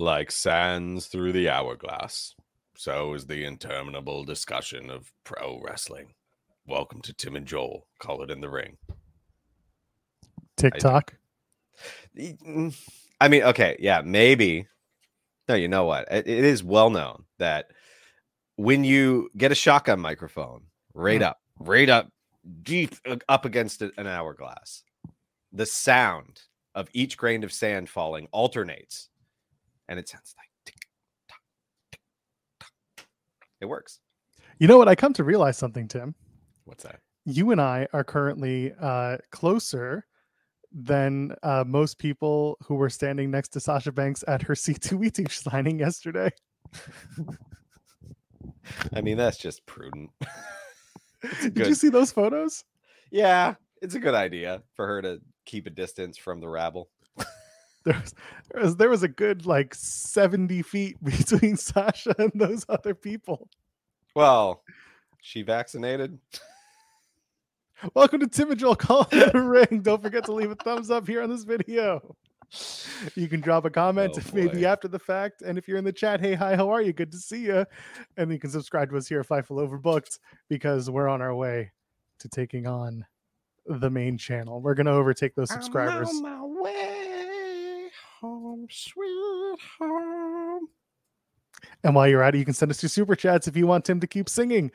[0.00, 2.34] Like sands through the hourglass,
[2.76, 6.14] so is the interminable discussion of pro wrestling.
[6.68, 7.88] Welcome to Tim and Joel.
[7.98, 8.76] Call it in the ring.
[10.56, 11.14] TikTok.
[12.16, 12.76] Mm,
[13.20, 14.68] I mean, okay, yeah, maybe.
[15.48, 16.06] No, you know what?
[16.12, 17.72] It, it is well known that
[18.54, 20.62] when you get a shotgun microphone
[20.94, 21.26] right Mm.
[21.26, 22.08] up, right up,
[22.62, 24.84] deep uh, up against an hourglass,
[25.52, 26.42] the sound
[26.76, 29.08] of each grain of sand falling alternates,
[29.88, 30.86] and it sounds like tick,
[31.28, 31.40] tock,
[31.90, 32.00] tick,
[32.60, 33.06] tock.
[33.60, 34.00] it works.
[34.58, 34.88] You know what?
[34.88, 36.14] I come to realize something, Tim.
[36.64, 37.00] What's that?
[37.24, 40.06] You and I are currently uh, closer
[40.72, 45.78] than uh, most people who were standing next to Sasha Banks at her C2E2 signing
[45.78, 46.30] yesterday.
[48.92, 50.10] I mean, that's just prudent.
[51.42, 51.66] Did good.
[51.68, 52.64] you see those photos?
[53.10, 56.90] Yeah, it's a good idea for her to keep a distance from the rabble.
[57.88, 58.14] There was,
[58.52, 63.48] there was there was a good like 70 feet between Sasha and those other people.
[64.14, 64.62] Well,
[65.22, 66.18] she vaccinated.
[67.94, 69.80] Welcome to Tim and Joel Call in the Ring.
[69.80, 72.14] Don't forget to leave a thumbs up here on this video.
[73.14, 75.40] You can drop a comment Oh, maybe after the fact.
[75.40, 76.92] And if you're in the chat, hey, hi, how are you?
[76.92, 77.64] Good to see you.
[78.18, 80.18] And you can subscribe to us here at Fightful Overbooked
[80.50, 81.72] because we're on our way
[82.18, 83.06] to taking on
[83.64, 84.60] the main channel.
[84.60, 86.12] We're going to overtake those subscribers.
[86.20, 86.47] my way
[88.58, 90.68] home, sweet home.
[91.84, 93.84] And while you're at it, you can send us your super chats if you want
[93.84, 94.70] Tim to keep singing.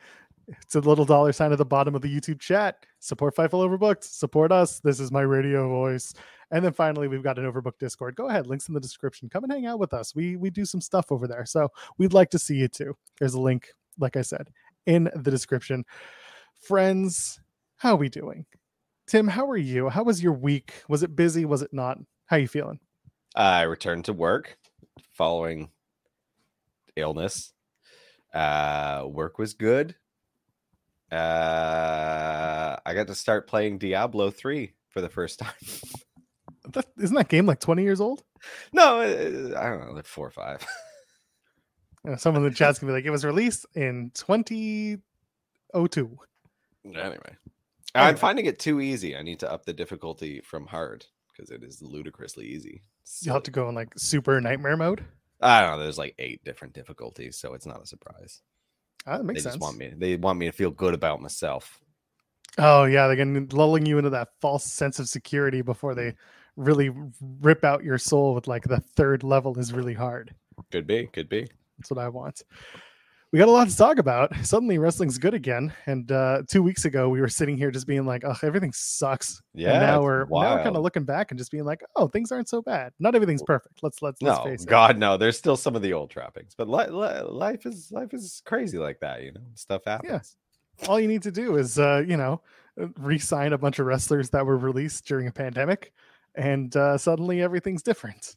[0.46, 2.84] It's a little dollar sign at the bottom of the YouTube chat.
[3.00, 4.04] Support Fightful Overbooked.
[4.04, 4.80] Support us.
[4.80, 6.12] This is my radio voice.
[6.50, 8.14] And then finally, we've got an Overbooked Discord.
[8.16, 9.30] Go ahead, links in the description.
[9.30, 10.14] Come and hang out with us.
[10.14, 12.94] We we do some stuff over there, so we'd like to see you too.
[13.18, 13.68] There's a link,
[13.98, 14.50] like I said,
[14.84, 15.84] in the description.
[16.60, 17.40] Friends,
[17.76, 18.44] how are we doing?
[19.06, 19.88] Tim, how are you?
[19.88, 20.74] How was your week?
[20.88, 21.46] Was it busy?
[21.46, 21.98] Was it not?
[22.26, 22.80] How you feeling?
[23.34, 24.58] I returned to work
[25.12, 25.70] following
[26.96, 27.52] illness.
[28.32, 29.94] Uh, work was good.
[31.10, 35.52] Uh, I got to start playing Diablo 3 for the first time.
[36.72, 38.24] That, isn't that game like 20 years old?
[38.72, 40.66] no, uh, I don't know, like four or five.
[42.18, 46.18] Someone in the chat's gonna be like, it was released in 2002.
[46.84, 47.36] Anyway,
[47.94, 49.16] I'm finding it too easy.
[49.16, 52.82] I need to up the difficulty from hard because it is ludicrously easy.
[53.20, 55.04] You'll have to go in like super nightmare mode.
[55.40, 55.82] I don't know.
[55.82, 58.40] There's like eight different difficulties, so it's not a surprise.
[59.06, 59.56] Ah, that makes they sense.
[59.56, 59.92] just want me.
[59.96, 61.80] They want me to feel good about myself.
[62.56, 66.14] Oh yeah, they're gonna lulling you into that false sense of security before they
[66.56, 66.90] really
[67.40, 70.34] rip out your soul with like the third level is really hard.
[70.70, 71.06] Could be.
[71.06, 71.48] Could be.
[71.78, 72.42] That's what I want.
[73.34, 74.32] We got a lot to talk about.
[74.46, 75.72] Suddenly wrestling's good again.
[75.86, 79.42] And uh two weeks ago we were sitting here just being like, oh, everything sucks.
[79.54, 79.72] Yeah.
[79.72, 82.30] and now we're now we're kind of looking back and just being like, oh, things
[82.30, 82.92] aren't so bad.
[83.00, 83.80] Not everything's perfect.
[83.82, 84.68] Let's let's let's No, face it.
[84.68, 85.16] God, no.
[85.16, 88.78] There's still some of the old trappings, but li- li- life is life is crazy
[88.78, 89.24] like that.
[89.24, 90.36] You know, stuff happens.
[90.86, 92.40] all you need to do is uh you know
[92.80, 95.92] uh, re-sign a bunch of wrestlers that were released during a pandemic
[96.36, 98.36] and uh suddenly everything's different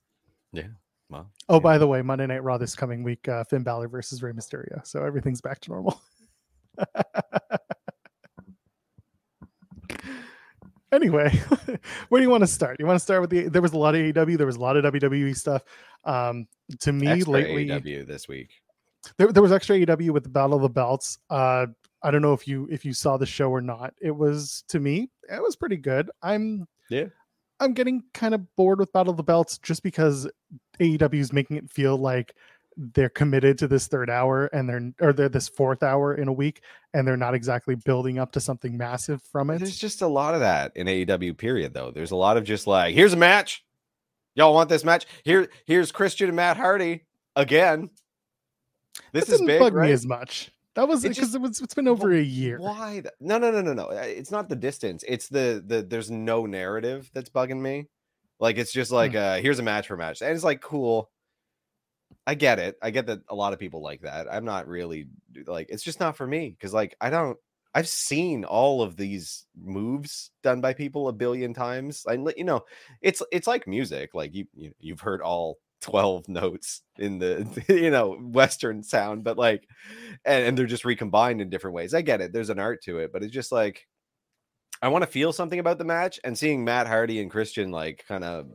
[1.10, 1.60] Well, oh yeah.
[1.60, 4.86] by the way monday night raw this coming week uh finn Balor versus Rey mysterio
[4.86, 6.02] so everything's back to normal
[10.92, 11.30] anyway
[12.10, 13.78] where do you want to start you want to start with the there was a
[13.78, 15.64] lot of AEW there was a lot of WWE stuff
[16.04, 16.48] um
[16.80, 18.52] to me Extra lately AEW this week.
[19.18, 21.20] there, there was extra AEW with the Battle of the Belts.
[21.30, 21.68] Uh,
[22.04, 23.94] I don't know if you if you saw the show or not.
[24.02, 26.12] It was to me, it was pretty good.
[26.22, 27.06] I'm Yeah.
[27.60, 30.30] I'm getting kind of bored with Battle of the Belts just because
[30.80, 32.34] AEW is making it feel like
[32.76, 36.34] they're committed to this third hour and they're or they're this fourth hour in a
[36.34, 36.62] week
[36.94, 39.58] and they're not exactly building up to something massive from it.
[39.60, 41.36] There's just a lot of that in AEW.
[41.38, 41.74] Period.
[41.74, 43.64] Though there's a lot of just like here's a match,
[44.36, 45.08] Y'all want this match?
[45.24, 47.90] Here, here's Christian and Matt Hardy again.
[49.12, 49.88] This That is big, bug right?
[49.88, 50.52] me as much.
[50.76, 51.60] That was It because just- it was.
[51.60, 52.60] It's been over a year.
[52.60, 53.00] Why?
[53.02, 53.90] th- No, no, no, no, no.
[53.90, 55.04] It's not the distance.
[55.08, 55.82] It's the the.
[55.82, 57.88] There's no narrative that's bugging me.
[58.40, 61.10] Like it's just like, uh, here's a match for match, and it's like cool.
[62.26, 62.78] I get it.
[62.82, 64.28] I get that a lot of people like that.
[64.32, 65.08] I'm not really
[65.46, 65.68] like.
[65.70, 67.38] It's just not for me because like I don't.
[67.74, 72.06] I've seen all of these moves done by people a billion times.
[72.08, 72.66] I you know,
[73.02, 74.14] it's it's like music.
[74.14, 79.38] Like you, you you've heard all 12 notes in the you know western sound but
[79.38, 79.68] like
[80.26, 82.98] and, and they're just recombined in different ways i get it there's an art to
[82.98, 83.86] it but it's just like
[84.82, 88.04] i want to feel something about the match and seeing matt hardy and christian like
[88.08, 88.48] kind of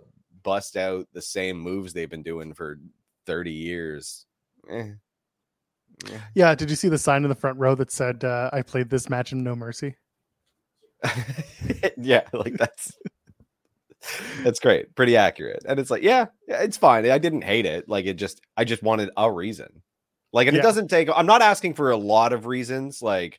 [0.42, 2.78] bust out the same moves they've been doing for
[3.26, 4.26] 30 years
[4.70, 4.88] eh.
[6.10, 6.18] Eh.
[6.34, 6.54] Yeah.
[6.54, 9.08] Did you see the sign in the front row that said, uh, "I played this
[9.08, 9.94] match in No Mercy"?
[11.96, 12.92] yeah like that's
[14.42, 17.88] that's great pretty accurate and it's like yeah yeah, it's fine i didn't hate it
[17.88, 19.82] like it just i just wanted a reason
[20.32, 20.60] like and Yeah.
[20.60, 23.38] it doesn't take i'm not asking for a lot of reasons like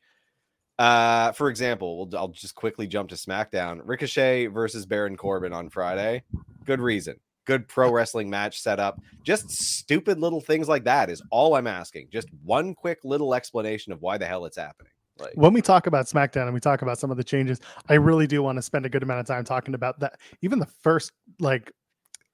[0.84, 3.80] uh for example we'll, i'll just quickly jump to smackdown.
[3.84, 6.24] Ricochet versus baron corbin on friday.
[6.66, 7.16] Good reason.
[7.46, 9.00] Good pro wrestling match setup.
[9.24, 12.08] Just stupid little things like that is all i'm asking.
[12.12, 14.92] Just one quick little explanation of why the hell it's happening.
[15.20, 17.94] Like when we talk about SmackDown and we talk about some of the changes, I
[17.94, 20.20] really do want to spend a good amount of time talking about that.
[20.42, 21.72] Even the first like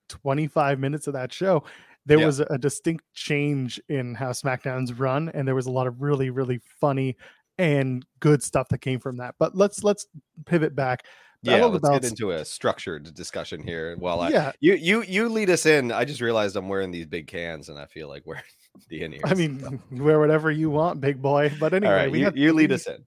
[0.08, 1.64] 25 minutes of that show,
[2.06, 2.26] there Yeah.
[2.26, 6.30] was a distinct change in how SmackDown's run, and there was a lot of really,
[6.30, 7.18] really funny
[7.60, 9.36] and good stuff that came from that.
[9.38, 10.08] But let's let's
[10.46, 11.06] pivot back.
[11.44, 15.30] yeah Battle let's get into a structured discussion here while i yeah, You you you
[15.30, 15.92] lead us in.
[15.92, 18.44] I just realized I'm wearing these big cans, and I feel like wearing
[18.90, 19.24] the in ears.
[19.26, 21.52] I mean, you wear whatever you want, big boy.
[21.60, 23.06] But anyway, right, we you, you lead us in.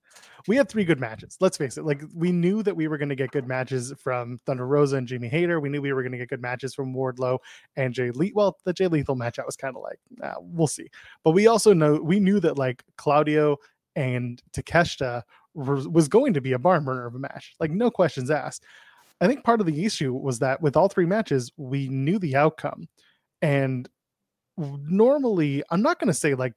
[0.48, 1.36] we had three good matches.
[1.40, 1.84] Let's face it.
[1.84, 5.06] Like we knew that we were going to get good matches from Thunder Rosa and
[5.06, 5.60] Jamie Hayter.
[5.60, 7.38] We knew we were going to get good matches from Wardlow
[7.76, 10.66] and Jay Le- Well, the Jay Lethal match I was kind of like, nah, we'll
[10.66, 10.88] see.
[11.22, 13.56] But we also know we knew that like Claudio
[13.96, 15.22] and Takeshita
[15.54, 17.54] was, was going to be a barn burner of a match.
[17.60, 18.64] Like no questions asked.
[19.20, 22.34] I think part of the issue was that with all three matches, we knew the
[22.34, 22.88] outcome,
[23.40, 23.88] and
[24.56, 26.54] normally I'm not going to say like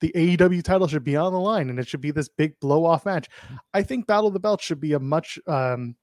[0.00, 2.84] the AEW title should be on the line and it should be this big blow
[2.84, 3.28] off match.
[3.72, 5.94] I think Battle of the Belt should be a much um,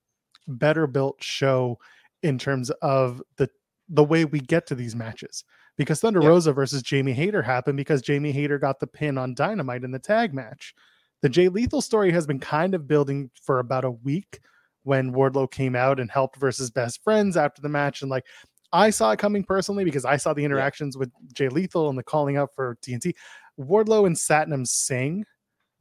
[0.48, 1.78] better built show
[2.24, 3.50] in terms of the
[3.90, 5.44] the way we get to these matches.
[5.80, 6.28] Because Thunder Yeah.
[6.28, 9.98] Rosa versus Jamie Hayter happened because Jamie Hayter got the pin on Dynamite in the
[9.98, 10.76] tag match.
[11.22, 14.42] The Jay Lethal story has been kind of building for about a week
[14.84, 18.02] when Wardlow came out and helped versus best friends after the match.
[18.02, 18.26] And like
[18.74, 22.04] I saw it coming personally because I saw the interactions with Jay Lethal and the
[22.04, 23.14] calling out for TNT.
[23.58, 25.24] Wardlow and Satnam Singh,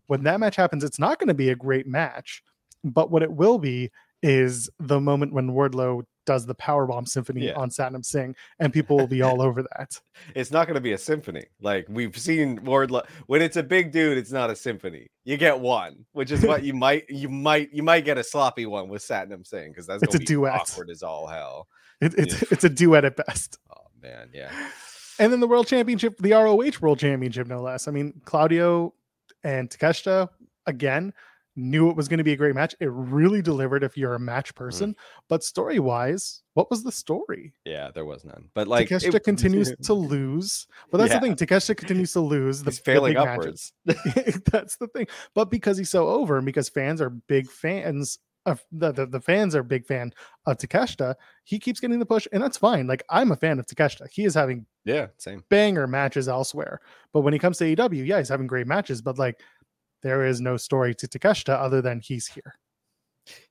[0.07, 2.41] when that match happens, it's not going to be a great match,
[2.85, 3.91] but what it will be
[4.23, 7.55] is the moment when Wardlow does the powerbomb symphony Yeah.
[7.55, 9.99] on Satnam Singh, and people will be all over that.
[10.35, 11.47] It's not going to be a symphony.
[11.61, 15.07] Like we've seen Wardlow when it's a big dude, it's not a symphony.
[15.25, 18.67] You get one, which is what you might you might you might get a sloppy
[18.67, 20.53] one with Satnam Singh because that's It's a be duet.
[20.55, 21.67] awkward as all hell.
[22.01, 22.49] It, it's Yeah.
[22.51, 23.59] it's a duet at best.
[23.75, 24.53] Oh man, yeah.
[25.19, 27.89] And then the World Championship, the ROH World Championship, no less.
[27.89, 28.95] I mean, Claudio
[29.43, 30.29] and Takeshita
[30.67, 31.13] again
[31.59, 32.75] knew it was going to be a great match.
[32.81, 34.65] It really delivered if you're a match Mm-hmm.
[34.65, 34.97] person.
[35.29, 37.53] But story wise, what was the story?
[37.65, 38.49] Yeah, there was none.
[38.55, 40.67] But like Takeshita it- continues to lose.
[40.91, 41.19] But that's Yeah.
[41.19, 41.37] the thing.
[41.37, 42.63] Takeshita continues to lose.
[42.63, 43.73] The, he's failing big matches.
[43.89, 44.41] upwards.
[44.53, 45.07] that's the thing.
[45.35, 49.21] But because he's so over and because fans are big fans of the, the, the
[49.21, 50.11] fans are big fan
[50.47, 52.87] of Takeshita, he keeps getting the push, and that's fine.
[52.87, 54.09] Like I'm a fan of Takeshita.
[54.11, 55.45] He is having yeah, same.
[55.51, 56.81] banger matches elsewhere.
[57.13, 59.41] But when he comes to AEW, yeah, he's having great matches, but like
[60.03, 62.55] there is no story to Takeshita other than he's here.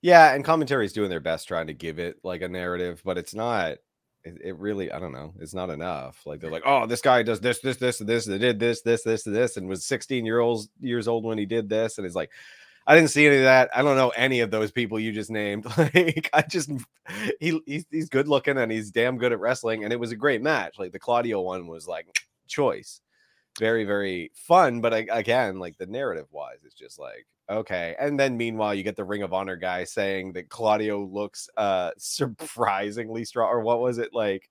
[0.01, 3.17] Yeah, and commentary is doing their best trying to give it like a narrative, but
[3.17, 3.77] it's not.
[4.23, 6.21] It, it really, I don't know, it's not enough.
[6.25, 8.81] Like they're like, oh, this guy does this, this, this, and this, and did this,
[8.81, 11.97] this, this, and this, and was 16 year olds years old when he did this,
[11.97, 12.31] and it's like,
[12.87, 13.69] I didn't see any of that.
[13.75, 15.65] I don't know any of those people you just named.
[15.77, 16.71] Like, I just
[17.39, 20.15] he he's, he's good looking and he's damn good at wrestling, and it was a
[20.15, 20.79] great match.
[20.79, 22.07] Like the Claudio one was like
[22.47, 23.01] choice,
[23.59, 24.81] very very fun.
[24.81, 27.95] But I, again, like the narrative wise, it's just like okay.
[27.99, 31.91] And then meanwhile, you get the Ring of Honor guy saying that Claudio looks uh
[31.97, 34.49] surprisingly strong, or what was it like?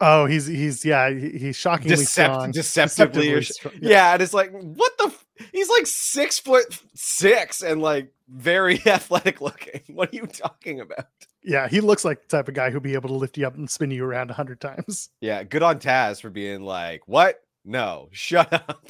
[0.00, 2.50] Oh, he's he's yeah, he's shockingly Decept- strong.
[2.52, 3.74] deceptively, or- strong.
[3.82, 4.14] yeah.
[4.14, 9.40] and it's like what the f- he's like six foot six and like very athletic
[9.40, 11.06] looking what are you talking about
[11.42, 13.54] yeah, he looks like the type of guy who'd be able to lift you up
[13.56, 15.08] and spin you around a hundred times.
[15.20, 18.86] yeah good on taz for being like what no shut up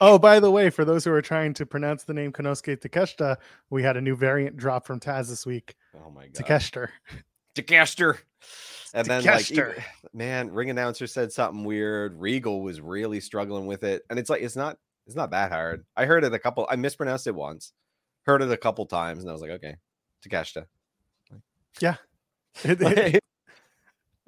[0.00, 3.36] Oh, by the way, for those who are trying to pronounce the name Konosuke Takeshita,
[3.68, 5.74] we had a new variant drop from Taz this week.
[5.96, 6.88] oh my god Takeshita.
[7.56, 8.18] Takeshita.
[8.94, 12.14] And then like man, ring announcer said something weird.
[12.20, 14.02] Regal was really struggling with it.
[14.08, 14.76] And it's like it's not
[15.08, 15.84] it's not that hard.
[15.96, 17.72] I heard it a couple I mispronounced it once.
[18.24, 19.76] Heard it a couple times and I was like, okay,
[20.24, 20.66] Takeshita.
[21.82, 21.98] It-
[22.64, 23.20] it- Like,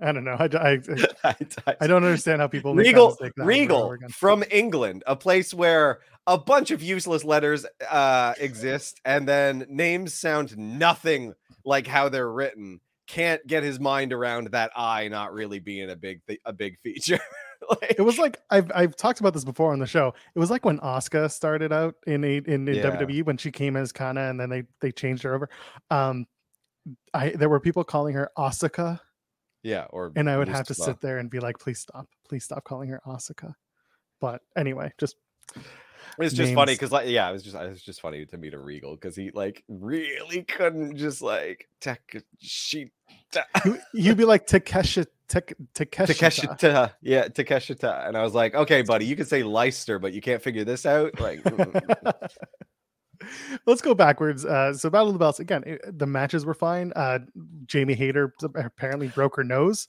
[0.03, 0.37] I don't know.
[0.39, 0.81] I, I,
[1.67, 5.15] I- I- don't understand how people Regal, mistake now over and Regal from England, a
[5.17, 11.35] place where a bunch of useless letters uh, exist, and then names sound nothing
[11.65, 12.81] like how they're written.
[13.07, 17.19] Can't get his mind around that I not really being a big a big feature.
[17.71, 20.13] Like- It was like I've I've talked about this before on the show.
[20.35, 22.97] It was like when Asuka started out in a in, in Yeah.
[22.97, 25.49] WWE when she came as Kana and then they they changed her over.
[25.91, 26.27] Um,
[27.15, 29.01] I there were people calling her Asuka,
[29.65, 32.45] yeah, or and I would have to sit there and be like, please stop, please
[32.45, 33.55] stop calling her Asuka.
[34.21, 35.17] But anyway, just
[36.19, 38.55] It's just funny because like yeah, it was just it was just funny to meet
[38.55, 42.93] a Regal because he like really couldn't just like tech she
[43.65, 46.59] you, you'd be like Takeshi Tek, Takeshita.
[46.59, 50.21] Takeshita, yeah, Takeshita, and I was like, okay, buddy, you can say Leicester, but you
[50.21, 51.19] can't figure this out.
[51.19, 51.43] Like.
[53.67, 54.45] Let's go backwards.
[54.45, 55.63] Uh, so Battle of the Belts again.
[55.67, 56.93] it- the matches were fine.
[56.97, 57.21] Uh,
[57.67, 59.87] Jamie Hayter apparently broke her nose.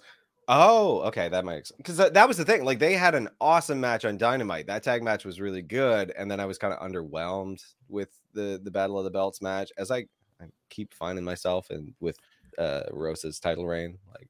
[0.47, 2.63] oh, okay, that makes because that, that was the thing.
[2.63, 4.67] Like, they had an awesome match on Dynamite.
[4.67, 8.59] That tag match was really good, and then I was kind of underwhelmed with the
[8.63, 10.05] the Battle of the Belts match, as I,
[10.39, 12.17] I keep finding myself and with
[12.59, 13.97] uh Rosa's title reign.
[14.13, 14.29] Like,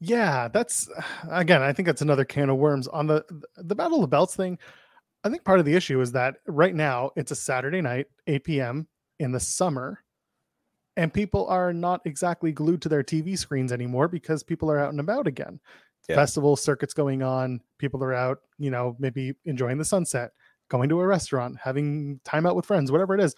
[0.00, 0.88] Yeah, that's
[1.30, 1.60] again.
[1.62, 3.24] I think that's another can of worms on the
[3.56, 4.58] the Battle of the Belts thing.
[5.24, 8.44] I think part of the issue is that right now it's a Saturday night, 8
[8.44, 8.86] p.m.
[9.18, 10.02] in the summer,
[10.96, 14.90] and people are not exactly glued to their TV screens anymore because people are out
[14.90, 15.60] and about again.
[16.08, 16.16] Yeah.
[16.16, 20.30] Festival circuits going on, people are out, you know, maybe enjoying the sunset,
[20.68, 23.34] going to a restaurant, having time out with friends, whatever it is.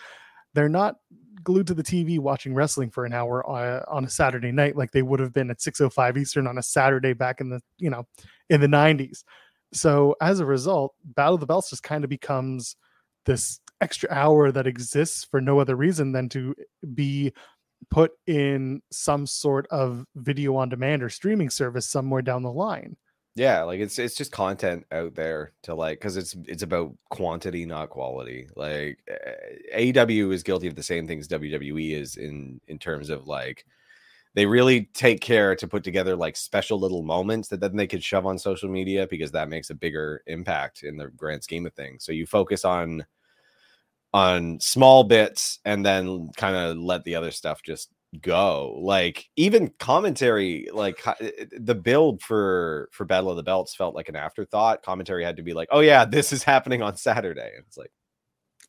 [0.55, 0.97] They're not
[1.43, 4.91] glued to the TV watching wrestling for an hour uh, on a Saturday night like
[4.91, 8.07] they would have been at 6:05 Eastern on a Saturday back in the, you know,
[8.51, 9.25] in the 90s.
[9.73, 12.77] So as a result, Battle of the Belts just kind of becomes
[13.27, 16.55] this extra hour that exists for no other reason than to
[16.95, 17.33] be
[17.91, 22.97] put in some sort of video on demand or streaming service somewhere down the line.
[23.35, 27.65] yeah, like it's it's just content out there to like because it's it's about quantity,
[27.67, 28.49] not quality.
[28.57, 28.99] Like
[29.77, 33.65] AEW is guilty of the same things WWE is in in terms of like
[34.39, 38.05] they really take care to put together like special little moments that then they could
[38.05, 41.75] shove on social media because that makes a bigger impact in the grand scheme of
[41.75, 42.05] things.
[42.05, 43.05] So you focus on
[44.15, 47.91] on small bits and then kind of let the other stuff just
[48.23, 48.79] go.
[48.81, 54.09] Like even commentary, like eh, the build for for Battle of the Belts felt like
[54.09, 54.85] an afterthought.
[54.85, 57.91] Commentary had to be like, "Oh yeah, this is happening on Saturday." And it's like,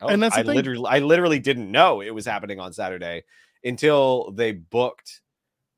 [0.01, 0.55] oh, And that's I thing.
[0.55, 3.23] literally, I literally didn't know it was happening on Saturday
[3.63, 5.21] until they booked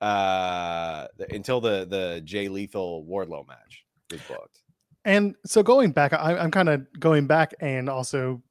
[0.01, 4.61] uh until the the Jay Lethal Wardlow match was booked.
[5.05, 8.41] And so going back, I, I'm kind of going back and also,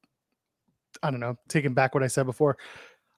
[1.03, 2.57] I don't know, taking back what I said before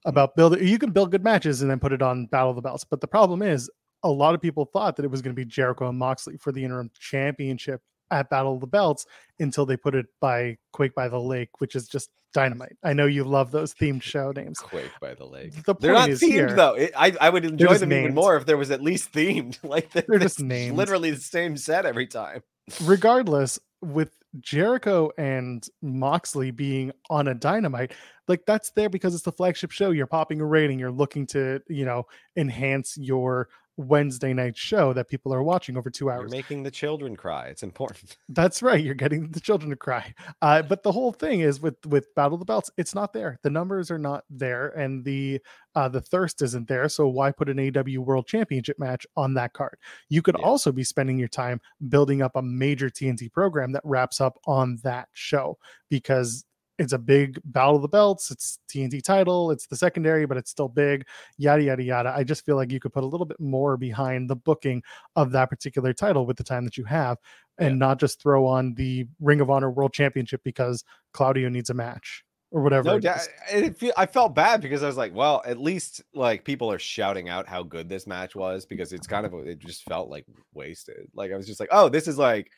[0.05, 0.67] about building.
[0.67, 2.85] You can build good matches and then put it on Battle of the Belts.
[2.85, 3.71] But the problem is,
[4.03, 6.53] a lot of people thought that it was going to be Jericho and Moxley for
[6.53, 9.07] the interim championship at Battle of the Belts
[9.39, 12.77] until they put it by Quake by the Lake, which is just dynamite.
[12.83, 14.59] I know you love those themed show names.
[14.59, 15.55] Quake by the lake.
[15.65, 16.75] The They're point not is themed here- though.
[16.75, 19.59] It, I I would enjoy just them even more if there was at least themed.
[19.65, 20.77] Like They're just it's named.
[20.77, 22.43] Literally the same set every time.
[22.85, 24.11] regardless with
[24.41, 27.93] jericho and moxley being on a dynamite
[28.29, 31.61] like that's there because it's the flagship show you're popping a rating you're looking to
[31.69, 36.31] you know enhance your wednesday night show that people are watching over two You're hours
[36.31, 37.47] making the children cry.
[37.47, 38.17] It's important.
[38.29, 41.77] that's right you're getting the children to cry uh, but the whole thing is with
[41.87, 45.41] with battle of the belts it's not there the numbers are not there and the
[45.75, 49.53] uh the thirst isn't there so why put an aw world championship match on that
[49.55, 49.77] card
[50.09, 50.45] you could Yeah.
[50.45, 54.79] also be spending your time building up a major tnt program that wraps up on
[54.83, 55.57] that show
[55.89, 56.45] because
[56.83, 60.51] it's a big battle of the belts it's tnt title it's the secondary but it's
[60.51, 61.07] still big
[61.39, 64.29] yada yada yada i just feel like you could put a little bit more behind
[64.29, 64.83] the booking
[65.17, 67.19] of that particular title with the time that you have
[67.59, 71.75] and not just throw on the ring of honor world championship because claudio needs a
[71.75, 73.29] match or whatever No it doubt.
[73.51, 76.79] It feel, I felt bad because I was like, well, at least like people are
[76.79, 80.27] shouting out how good this match was because it's kind of it just felt like
[80.53, 81.09] wasted.
[81.15, 82.51] Like I was just like, oh, this is like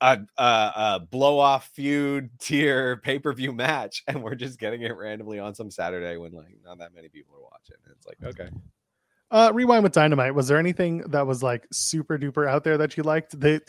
[0.00, 4.82] a a, a blow off feud tier pay per view match, and we're just getting
[4.82, 7.76] it randomly on some Saturday when like not that many people are watching.
[7.84, 8.50] And it's like, okay,
[9.30, 10.34] Uh, rewind with dynamite.
[10.34, 13.38] Was there anything that was like super duper out there that you liked?
[13.40, 13.60] They,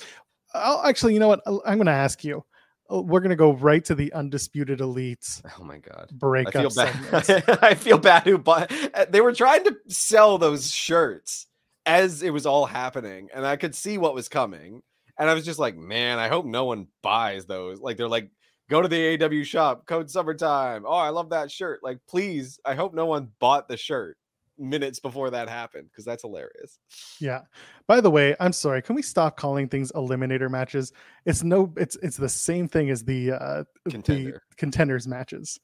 [0.54, 1.42] oh, actually, you know what?
[1.48, 2.44] I'll- I'm going to ask you.
[2.92, 6.10] Uh, We're going to go right to the undisputed elites oh my god.
[6.10, 7.60] I breakup feel bad.
[7.62, 8.72] I feel bad who bought.
[8.94, 11.48] uh, They were trying to sell those shirts,
[11.86, 14.84] as it was all happening, and I could see what was coming.
[15.20, 17.80] And I was just like, man, I hope no one buys those.
[17.80, 18.30] Like they're like,
[18.70, 20.84] go to the AW shop, code summertime.
[20.86, 21.82] Oh, I love that shirt.
[21.84, 24.18] Like, please, I hope no one bought the shirt
[24.60, 26.80] minutes before that happened because that's hilarious.
[27.20, 27.42] Yeah.
[27.88, 28.82] By the way, I'm sorry.
[28.82, 30.92] Can we stop calling things eliminator matches?
[31.26, 31.74] It's no.
[31.78, 34.42] It's it's the same thing as the uh Contender.
[34.50, 35.60] the contenders matches.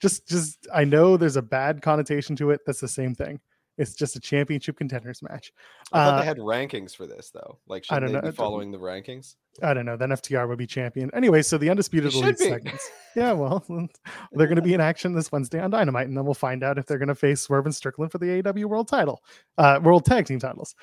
[0.00, 2.60] Just just I know there's a bad connotation to it.
[2.66, 3.40] That's the same thing.
[3.78, 5.52] It's just a championship contenders match.
[5.92, 7.58] I thought Uh, they had rankings for this though.
[7.68, 8.30] Like, I should don't they know.
[8.30, 9.36] be following the rankings?
[9.62, 9.96] I don't know.
[9.96, 11.10] Then FTR would be champion.
[11.14, 12.90] Anyway, so the undisputed It elite segments.
[13.16, 13.64] Yeah, well,
[14.32, 16.78] they're going to be in action this Wednesday on Dynamite, and then we'll find out
[16.78, 19.22] if they're going to face Swerve and Strickland for the AW World Title,
[19.56, 20.74] uh, World Tag Team titles.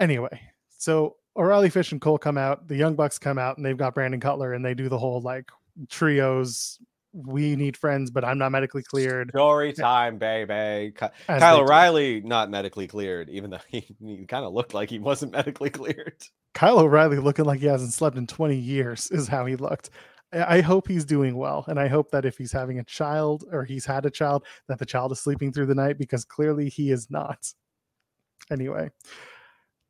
[0.00, 0.40] Anyway,
[0.76, 2.68] so O'Reilly, Fish, and Cole come out.
[2.68, 5.20] The Young Bucks come out, and they've got Brandon Cutler, and they do the whole
[5.20, 5.48] like
[5.88, 6.78] trios.
[7.12, 9.30] We need friends, but I'm not medically cleared.
[9.30, 10.92] Story time, baby.
[10.92, 11.62] Ky- Kyle do.
[11.62, 15.70] O'Reilly not medically cleared, even though he, he kind of looked like he wasn't medically
[15.70, 16.22] cleared.
[16.54, 19.90] Kyle O'Reilly looking like he hasn't slept in 20 years is how he looked.
[20.32, 21.64] I I hope he's doing well.
[21.68, 24.78] And I hope that if he's having a child or he's had a child, that
[24.78, 27.52] the child is sleeping through the night because clearly he is not.
[28.50, 28.90] Anyway,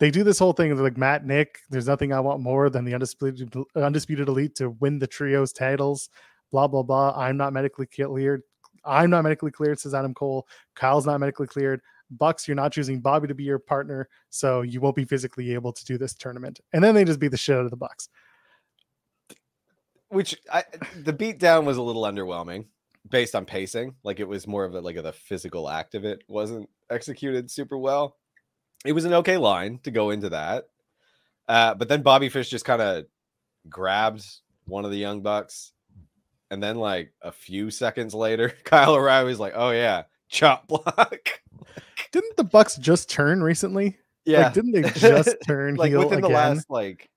[0.01, 0.75] they do this whole thing.
[0.75, 4.71] They're like, Matt, Nick, there's nothing I want more than the undisputed, undisputed elite to
[4.71, 6.11] win the trios titles.
[6.53, 7.13] Blah, blah, blah.
[7.17, 8.43] I'm not medically cleared.
[8.85, 10.47] I'm not medically cleared, says Adam Cole.
[10.75, 11.81] Kyle's not medically cleared.
[12.11, 15.73] Bucks, you're not choosing Bobby to be your partner, so you won't be physically able
[15.73, 16.61] to do this tournament.
[16.73, 18.09] And then they just beat the shit out of the Bucks.
[20.09, 20.65] Which I,
[21.03, 22.67] the beatdown was a little underwhelming
[23.09, 23.95] based on pacing.
[24.05, 27.51] Like it was more of a like a, the physical act of it wasn't executed
[27.51, 28.17] super well.
[28.85, 30.65] It was an okay line to go into that.
[31.49, 33.07] Uh, but then Bobby Fish just kind of
[33.69, 34.25] grabbed
[34.67, 35.73] one of the young bucks.
[36.53, 41.41] And then like a few seconds later, Kyle O'Reilly was like, Oh yeah, chop block.
[42.13, 43.97] Didn't the Bucks just turn recently?
[44.27, 44.45] Yeah.
[44.45, 47.09] Like, didn't they just turn like within the last like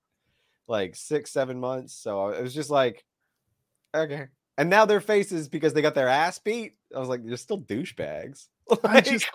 [0.68, 3.04] like six seven months so it was just like
[3.94, 4.26] okay
[4.58, 7.60] and now their faces because they got their ass beat i was like you're still
[7.60, 8.48] douchebags
[8.82, 9.28] like, just-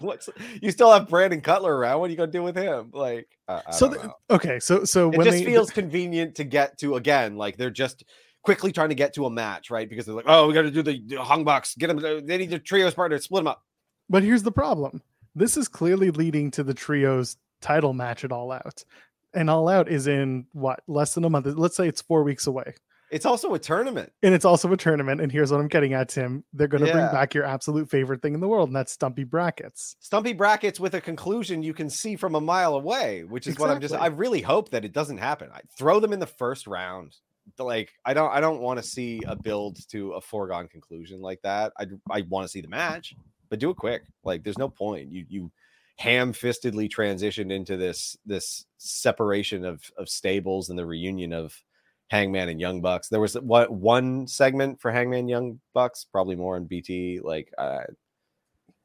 [0.62, 3.62] you still have brandon cutler around what are you gonna do with him like I,
[3.68, 6.96] I so the- okay, so so it when just they feels convenient to get to
[6.96, 8.04] again like they're just
[8.44, 10.72] quickly trying to get to a match right because they're like oh we got to
[10.72, 13.48] do the, the Young Bucks get them uh, they need their trios partner split them
[13.48, 13.64] up
[14.12, 15.02] but here's the problem.
[15.36, 18.84] This is clearly leading to the trios title match at All Out.
[19.34, 21.46] And All Out is in what less than a month.
[21.46, 22.74] Let's say it's four weeks away.
[23.10, 25.22] it's also a tournament And it's also a tournament.
[25.22, 26.44] And here's what I'm getting at, Tim.
[26.52, 29.24] They're going to bring back your absolute favorite thing in the world, and that's stumpy
[29.24, 29.96] brackets.
[30.02, 33.70] stumpy brackets with a conclusion you can see from a mile away, which is what
[33.70, 33.94] I'm just.
[33.94, 35.50] I really hope that it doesn't happen.
[35.54, 37.16] I throw them in the first round.
[37.58, 38.32] Like I don't.
[38.32, 41.74] I don't want to see a build to a foregone conclusion like that.
[41.78, 43.14] I I want to see the match,
[43.50, 44.04] but do it quick.
[44.24, 45.12] Like there's no point.
[45.12, 45.52] You you
[45.98, 51.56] ham-fistedly transitioned into this this separation of of stables and the reunion of
[52.10, 53.10] Hangman and Young Bucks.
[53.10, 57.20] There was what one segment for Hangman Young Bucks, probably more on BT.
[57.22, 57.84] Like uh,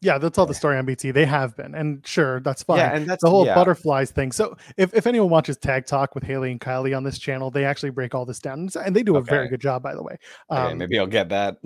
[0.06, 1.10] Yeah, they'll tell the story on BT.
[1.10, 1.74] They have been.
[1.74, 2.78] And sure, that's fine.
[2.78, 3.56] yeah, and that's the whole yeah.
[3.56, 4.30] butterflies thing.
[4.30, 7.64] So if, if anyone watches Tag Talk with Haley and Kylie on this channel, they
[7.64, 10.16] actually break all this down, and they do a very good job, by the way.
[10.48, 11.56] Okay, Um, maybe I'll get that.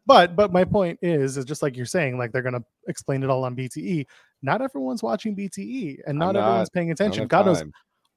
[0.06, 3.30] but but my point is, is just like you're saying, like they're gonna explain it
[3.30, 4.04] all on BTE.
[4.42, 6.42] Not everyone's watching BTE, and not, not.
[6.42, 7.28] everyone's paying attention.
[7.28, 7.62] God knows.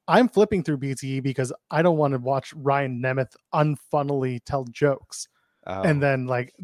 [0.08, 5.28] I'm flipping through BTE because I don't want to watch Ryan Nemeth unfunnily tell jokes,
[5.68, 6.56] Oh, and then like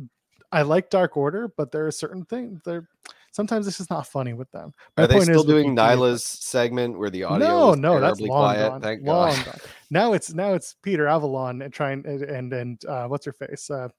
[0.51, 2.87] I like Dark Order, but there are certain things they're
[3.35, 4.73] sometimes it's just not funny with them.
[4.95, 7.47] My are they still is doing Nyla's segment where the audio?
[7.47, 8.69] no, no, that's long quiet?
[8.69, 8.81] gone.
[8.81, 9.45] Thank long God.
[9.45, 9.59] gone.
[9.89, 13.69] Now it's now it's Peter Avalon and trying and and, and uh, what's her face?
[13.69, 13.89] Uh,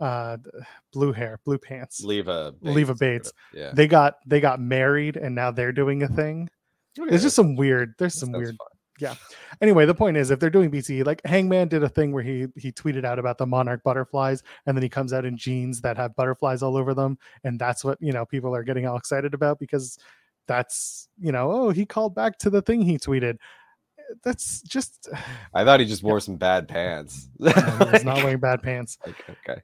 [0.00, 0.36] uh,
[0.92, 2.02] blue hair, blue pants.
[2.02, 3.32] Leva, Leva Bates, Bates.
[3.54, 6.50] Yeah, They got they got married and now they're doing a thing.
[6.96, 7.94] It's just some weird.
[7.98, 8.56] There's some weird.
[9.60, 12.46] Anyway, the point is, if they're doing BT, like Hangman did a thing where he
[12.56, 15.96] he tweeted out about the monarch butterflies, and then he comes out in jeans that
[15.96, 19.34] have butterflies all over them, and that's what you know people are getting all excited
[19.34, 19.98] about because
[20.46, 23.38] that's you know oh he called back to the thing he tweeted.
[24.22, 25.08] That's just
[25.54, 27.28] I thought he just wore some bad pants.
[27.38, 28.98] he's not wearing bad pants.
[29.04, 29.60] Like, okay.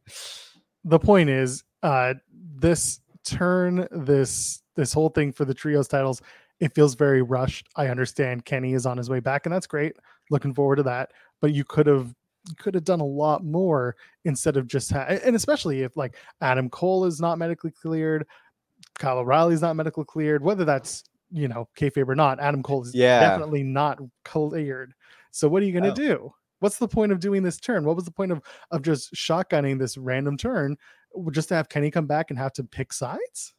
[0.84, 2.14] the point is uh
[2.56, 6.22] this turn this this whole thing for the trios titles
[6.60, 9.96] it feels very rushed i understand kenny is on his way back and that's great
[10.30, 12.14] looking forward to that but you could have
[12.48, 16.16] you could have done a lot more instead of just ha- and especially if like
[16.40, 18.26] adam cole is not medically cleared
[18.98, 22.94] kyle o'reilly's not medically cleared whether that's you know kayfabe or not adam cole is
[22.94, 23.20] Yeah.
[23.20, 24.94] definitely not cleared
[25.30, 25.94] so what are you going to Oh.
[25.94, 29.12] do what's the point of doing this turn what was the point of of just
[29.14, 30.76] shotgunning this random turn
[31.32, 33.52] just to have Kenny come back and have to pick sides.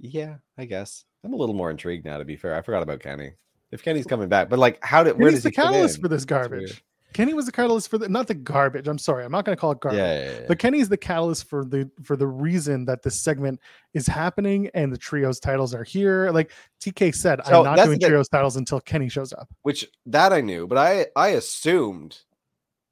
[0.00, 1.04] Yeah, I guess.
[1.24, 2.18] I'm a little more intrigued now.
[2.18, 3.32] To be fair, I forgot about Kenny.
[3.70, 6.08] If Kenny's coming back, but like, how did where Kenny's does the he catalyst for
[6.08, 6.84] this garbage.
[7.14, 8.88] Kenny was the catalyst for the not the garbage.
[8.88, 9.98] I'm sorry, I'm not going to call it garbage.
[9.98, 10.44] yeah, yeah, yeah.
[10.48, 13.60] But Kenny's the catalyst for the for the reason that this segment
[13.92, 16.30] is happening and the trios titles are here.
[16.30, 19.48] Like TK said, So I'm not doing the- trios titles until Kenny shows up.
[19.62, 22.18] which that I knew, but I I assumed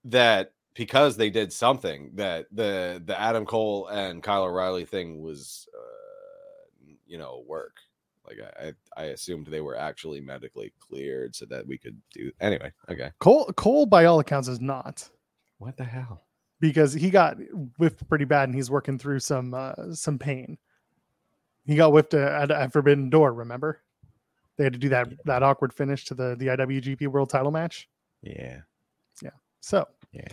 [0.05, 5.66] that because they did something that the the Adam Cole and Kyle O'Reilly thing was
[5.77, 7.77] uh, you know work.
[8.31, 12.73] Like I I assumed they were actually medically cleared so that we could do anyway.
[12.88, 15.09] Okay, Cole Cole by all accounts is not
[15.59, 16.23] what the hell?
[16.61, 17.38] because he got
[17.79, 20.59] whiffed pretty bad and he's working through some uh, some pain.
[21.64, 23.35] He got whiffed at, at Forbidden Door.
[23.35, 23.81] Remember,
[24.57, 27.88] they had to do that that awkward finish to the the IWGP World Title match.
[28.23, 28.61] Yeah.
[29.23, 30.29] Yeah, So yeah.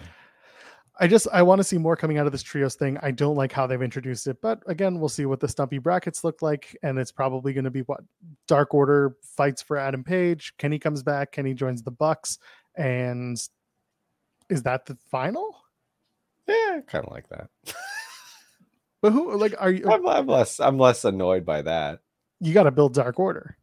[1.00, 2.98] I just I want to see more coming out of this trios thing.
[3.02, 6.24] I don't like how they've introduced it, but again, we'll see what the stumpy brackets
[6.24, 8.02] look like, and it's probably going to be what
[8.48, 10.54] Dark Order fights for Adam Page.
[10.58, 11.32] Kenny comes back.
[11.32, 12.40] Kenny joins the Bucks,
[12.76, 13.38] and
[14.50, 15.56] is that the final?
[16.48, 17.50] Yeah, kind of like that.
[19.02, 19.90] But who like are you?
[19.90, 22.00] I'm, I'm less I'm less annoyed by that.
[22.40, 23.58] You got to build Dark Order.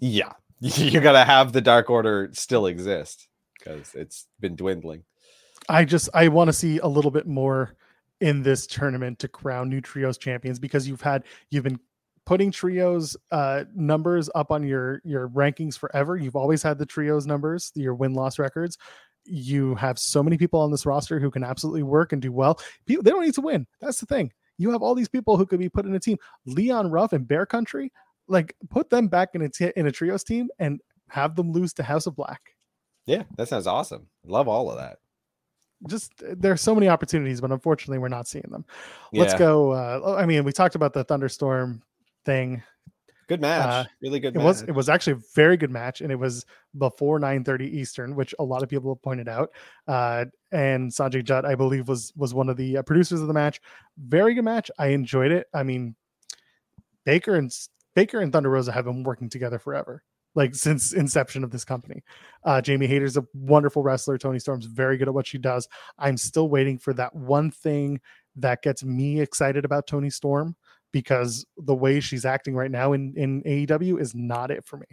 [0.00, 5.04] Yeah, you gotta have the Dark Order still exist because it's been dwindling.
[5.72, 7.74] I just I want to see a little bit more
[8.20, 11.80] in this tournament to crown new trios champions because you've had you've been
[12.26, 16.16] putting trios uh numbers up on your your rankings forever.
[16.16, 18.76] You've always had the trios numbers, your win loss records.
[19.24, 22.60] You have so many people on this roster who can absolutely work and do well.
[22.84, 23.66] People they don't need to win.
[23.80, 24.30] That's the thing.
[24.58, 26.18] You have all these people who could be put in a team.
[26.44, 27.90] Leon Ruff and Bear Country,
[28.28, 31.72] like put them back in a t- in a trios team and have them lose
[31.74, 32.42] to House of Black.
[33.06, 34.08] Yeah, that sounds awesome.
[34.26, 34.98] Love all of that.
[35.88, 38.64] Just there's so many opportunities, but unfortunately, we're not seeing them.
[39.12, 39.72] Let's go.
[39.72, 41.82] Uh, I mean, we talked about the thunderstorm
[42.24, 42.62] thing.
[43.28, 43.86] Good match.
[43.86, 44.44] Uh, really good It match.
[44.44, 46.44] was it was actually a very good match, and it was
[46.76, 49.50] before 9:30 Eastern, which a lot of people have pointed out.
[49.88, 53.34] Uh, and Sonjay Dutt, I believe, was was one of the uh, producers of the
[53.34, 53.60] match.
[53.96, 54.70] Very good match.
[54.78, 55.46] I enjoyed it.
[55.54, 55.94] I mean,
[57.04, 57.50] Baker and
[57.94, 60.02] Baker and Thunder Rosa have been working together forever,
[60.34, 62.02] like since inception of this company.
[62.44, 64.16] Uh, Jamie Hayter's a wonderful wrestler.
[64.18, 65.68] Toni Storm's very good at what she does.
[65.98, 68.00] I'm still waiting for that one thing
[68.36, 70.56] that gets me excited about Toni Storm
[70.90, 74.86] because the way she's acting right now in in AEW is not it for me.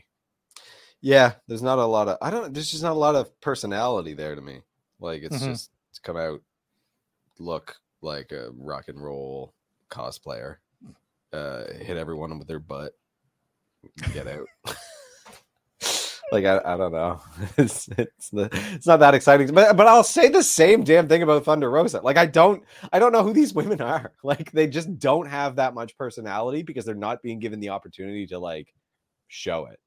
[1.01, 4.13] yeah, there's not a lot of I don't there's just not a lot of personality
[4.13, 4.61] there to me.
[4.99, 5.45] Like it's Mhm.
[5.45, 6.41] just it's come out
[7.37, 9.53] look like a rock and roll
[9.89, 10.57] cosplayer.
[11.31, 12.93] Uh hit everyone with their butt.
[14.13, 14.47] Get out.
[16.31, 17.21] like I, I don't know.
[17.57, 19.53] It's it's the, it's not that exciting.
[19.53, 22.01] But but I'll say the same damn thing about Thunder Rosa.
[22.01, 22.63] Like I don't
[22.93, 24.13] I don't know who these women are.
[24.23, 28.27] Like they just don't have that much personality because they're not being given the opportunity
[28.27, 28.73] to like
[29.27, 29.79] show it.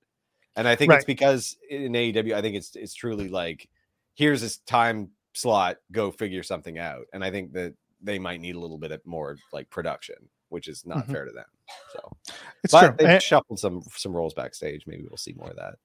[0.57, 0.97] And I think Right.
[0.97, 3.69] it's because in AEW, I think it's it's truly like
[4.15, 7.07] here's this time slot, go figure something out.
[7.15, 10.17] And I think that they might need a little bit of more like production,
[10.51, 11.13] which is not Mhm.
[11.13, 11.47] fair to them.
[11.95, 12.13] So
[12.65, 12.95] It's but true.
[12.99, 14.87] they've And- shuffled some some roles backstage.
[14.87, 15.77] Maybe we'll see more of that.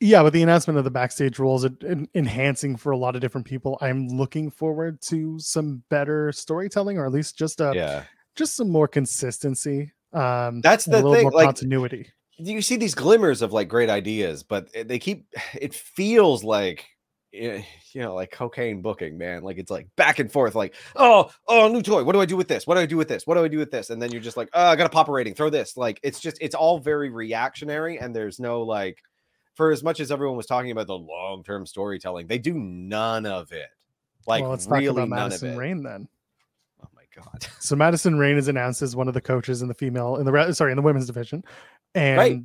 [0.00, 3.46] Yeah, with the announcement of the backstage rules en- enhancing for a lot of different
[3.46, 8.04] people, I'm looking forward to some better storytelling, or at least just a yeah.
[8.34, 9.92] just some more consistency.
[10.12, 12.10] Um, That's and a the little thing, more like- continuity.
[12.36, 16.84] you see these glimmers of like great ideas, but they keep it feels like
[17.32, 19.42] eh, you know like cocaine booking, man.
[19.42, 22.02] Like it's like back and forth, like oh oh new toy.
[22.02, 22.66] What do I do with this?
[22.66, 23.26] What do I do with this?
[23.26, 23.90] What do I do with this?
[23.90, 25.34] And then you're just like oh I got to pop a rating.
[25.34, 25.76] Throw this.
[25.76, 28.98] Like it's just it's all very reactionary, and there's no like
[29.54, 33.26] for as much as everyone was talking about the long term storytelling, they do none
[33.26, 33.68] of it.
[34.26, 35.56] Like well, let's talk really about Madison.
[35.56, 36.08] Rayne then.
[36.82, 37.46] Oh my god.
[37.60, 40.52] So Madison Rayne is announced as one of the coaches in the female in the
[40.52, 41.44] sorry in the women's division,
[41.94, 42.40] and Right.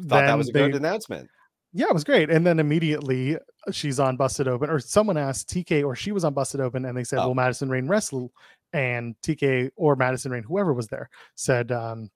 [0.00, 1.28] Thought that was a they- good announcement.
[1.74, 2.28] Yeah, it was great.
[2.28, 6.22] And then immediately uh, she's on Busted Open, or someone asked TK, or she was
[6.22, 7.28] on Busted Open, and they said, Oh.
[7.28, 8.30] "Will Madison Rayne wrestle?"
[8.74, 12.10] And TK or Madison Rayne, whoever was there, said, um,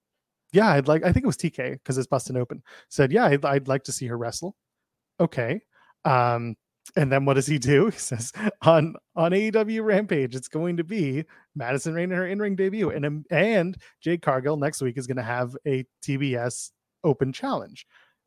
[0.53, 2.61] "Yeah, I'd like." I think it was TK because it's Busted Open.
[2.89, 4.55] Said, "Yeah, I'd, I'd like to see her wrestle."
[5.19, 5.61] Okay.
[6.05, 6.55] Um,
[6.95, 7.85] and then what does he do?
[7.91, 8.31] He says
[8.61, 12.91] on on AEW Rampage, it's going to be Madison Rayne in her in ring debut,
[12.91, 16.71] and um, and Jade Cargill next week is going to have a TBS
[17.03, 17.85] Open challenge.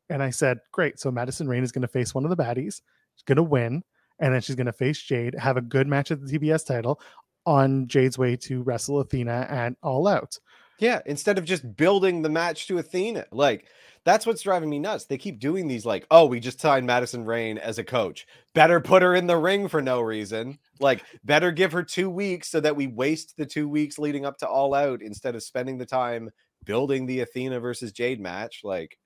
[0.09, 0.99] And I said, great.
[0.99, 2.81] So Madison Rayne is going to face one of the baddies.
[3.15, 3.81] She's going to win.
[4.19, 7.01] And then she's going to face Jade, have a good match at the TBS title
[7.45, 10.37] on Jade's way to wrestle Athena at All Out.
[10.81, 13.25] Yeah, instead of just building the match to Athena.
[13.31, 13.67] Like,
[14.03, 15.05] that's what's driving me nuts.
[15.05, 18.25] They keep doing these, like, oh, we just signed Madison Rayne as a coach.
[18.55, 20.57] Better put her in the ring for no reason.
[20.79, 24.37] Like, better give her two weeks so that we waste the two weeks leading up
[24.39, 26.31] to All Out instead of spending the time
[26.65, 28.61] building the Athena versus Jade match.
[28.63, 28.97] Like,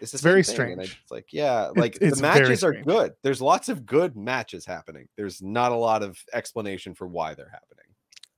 [0.00, 1.00] It's, It's very thing, strange.
[1.02, 3.12] It's like, yeah, like it's the matches are good.
[3.22, 5.06] There's lots of good matches happening.
[5.18, 7.89] There's not a lot of explanation for why they're happening.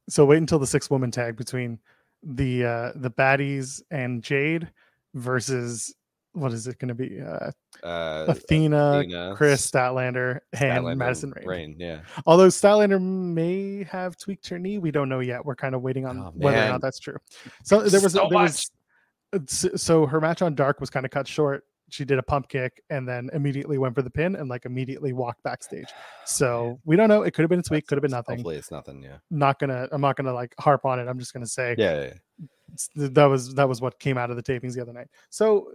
[0.09, 1.79] So wait until the six woman tag between
[2.23, 4.71] the uh the baddies and Jade
[5.15, 5.95] versus
[6.35, 7.21] what is it going to be?
[7.21, 7.51] Uh,
[7.83, 11.47] Uh, Athena, Athena, Kris Statlander, and Statlander, Madison Rayne.
[11.49, 12.01] Rayne, yeah.
[12.27, 15.45] Although Statlander may have tweaked her knee, we don't know yet.
[15.45, 17.19] We're kind of waiting on Oh, whether or not that's true.
[17.65, 18.71] So there was So there was
[19.77, 21.65] so her match on Dark was kind of cut short.
[21.93, 25.13] She did a pump kick and then immediately went for the pin and like immediately
[25.13, 25.89] walked backstage.
[26.25, 27.23] So we don't know.
[27.23, 28.37] It could have been a tweak, could have been nothing.
[28.37, 29.03] Hopefully, it's nothing.
[29.03, 29.89] Yeah, Not gonna.
[29.93, 31.09] I'm not gonna like harp on it.
[31.09, 32.13] I'm just gonna say yeah, yeah,
[32.97, 33.09] yeah.
[33.11, 35.09] that was that was what came out of the tapings the other night.
[35.31, 35.69] So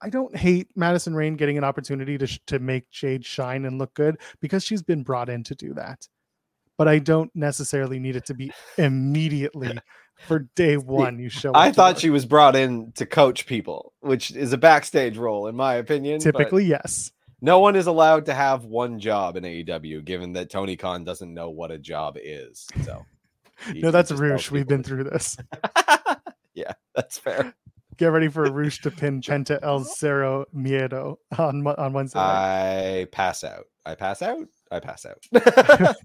[0.00, 3.94] I don't hate Madison Rayne getting an opportunity to to make Jade shine and look
[3.94, 6.06] good because she's been brought in to do that.
[6.78, 9.76] But I don't necessarily need it to be immediately
[10.26, 11.18] for day one.
[11.18, 11.52] You show.
[11.54, 12.00] I thought work.
[12.00, 16.20] she was brought in to coach people, which is a backstage role, in my opinion.
[16.20, 17.10] typically yes.
[17.40, 21.34] no one is allowed to have one job in AEW, given that Tony Khan doesn't
[21.34, 22.66] know what a job is.
[22.84, 23.04] So,
[23.74, 24.50] No, that's Rush.
[24.50, 25.36] We've been through this.
[26.54, 27.54] yeah, that's fair.
[27.96, 32.20] Get ready for Rush to pin Penta El Cero Miedo on on Wednesday.
[32.20, 33.00] night.
[33.00, 33.64] I pass out.
[33.84, 34.46] I pass out.
[34.70, 35.96] I pass out.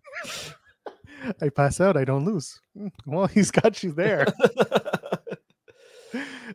[1.42, 1.98] I pass out.
[1.98, 2.60] I don't lose.
[2.78, 4.26] Mm, Well, he's got you there.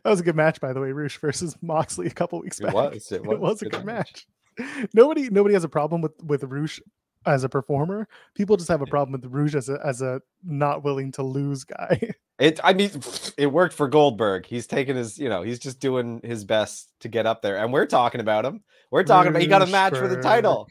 [0.03, 0.91] That was a good match, by the way.
[0.93, 2.69] Rush versus Moxley a couple weeks back.
[2.69, 4.25] It was, it It was a Good match.
[4.57, 4.89] match.
[4.93, 6.79] Nobody, nobody has a problem with with Rush
[7.25, 8.07] as a performer.
[8.35, 11.65] People just have a problem with Rush as a as a not willing to lose
[11.65, 12.11] guy.
[12.39, 12.59] It.
[12.63, 12.91] I mean,
[13.37, 14.45] it worked for Goldberg.
[14.45, 15.17] He's taking his.
[15.17, 18.45] You know, he's just doing his best to get up there, and we're talking about
[18.45, 18.63] him.
[18.91, 20.69] We're talking about he got a match for the title.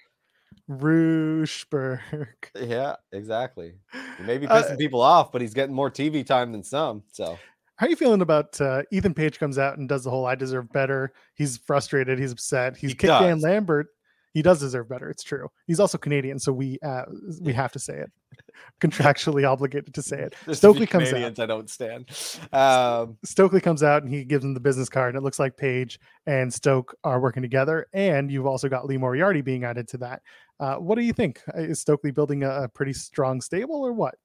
[0.68, 2.00] Rooshberg.
[2.54, 3.74] Yeah, exactly.
[4.18, 7.02] He may be Uh, pissing people off, but he's getting more TV time than some.
[7.12, 7.38] So
[7.76, 10.34] How are you feeling about uh, Ethan Page comes out and does the whole "I
[10.34, 11.12] deserve better"?
[11.34, 12.18] He's frustrated.
[12.18, 12.76] He's upset.
[12.76, 13.40] He's He kicked Dan.
[13.40, 13.86] Lambert.
[14.34, 15.08] He does deserve better.
[15.10, 15.48] It's true.
[15.66, 17.02] He's also Canadian, so we uh,
[17.40, 18.10] we have to say it.
[18.80, 20.34] Contractually obligated to say it.
[20.44, 21.38] there's Stokely comes out.
[21.38, 22.08] I don't stand.
[22.52, 25.56] Um, Stokely comes out and he gives him the business card, and it looks like
[25.56, 27.86] Page and Stoke are working together.
[27.94, 30.22] And you've also got Lee Moriarty being added to that.
[30.60, 31.40] Uh, what do you think?
[31.54, 34.16] Uh, Is Stokely building a, a pretty strong stable, or what?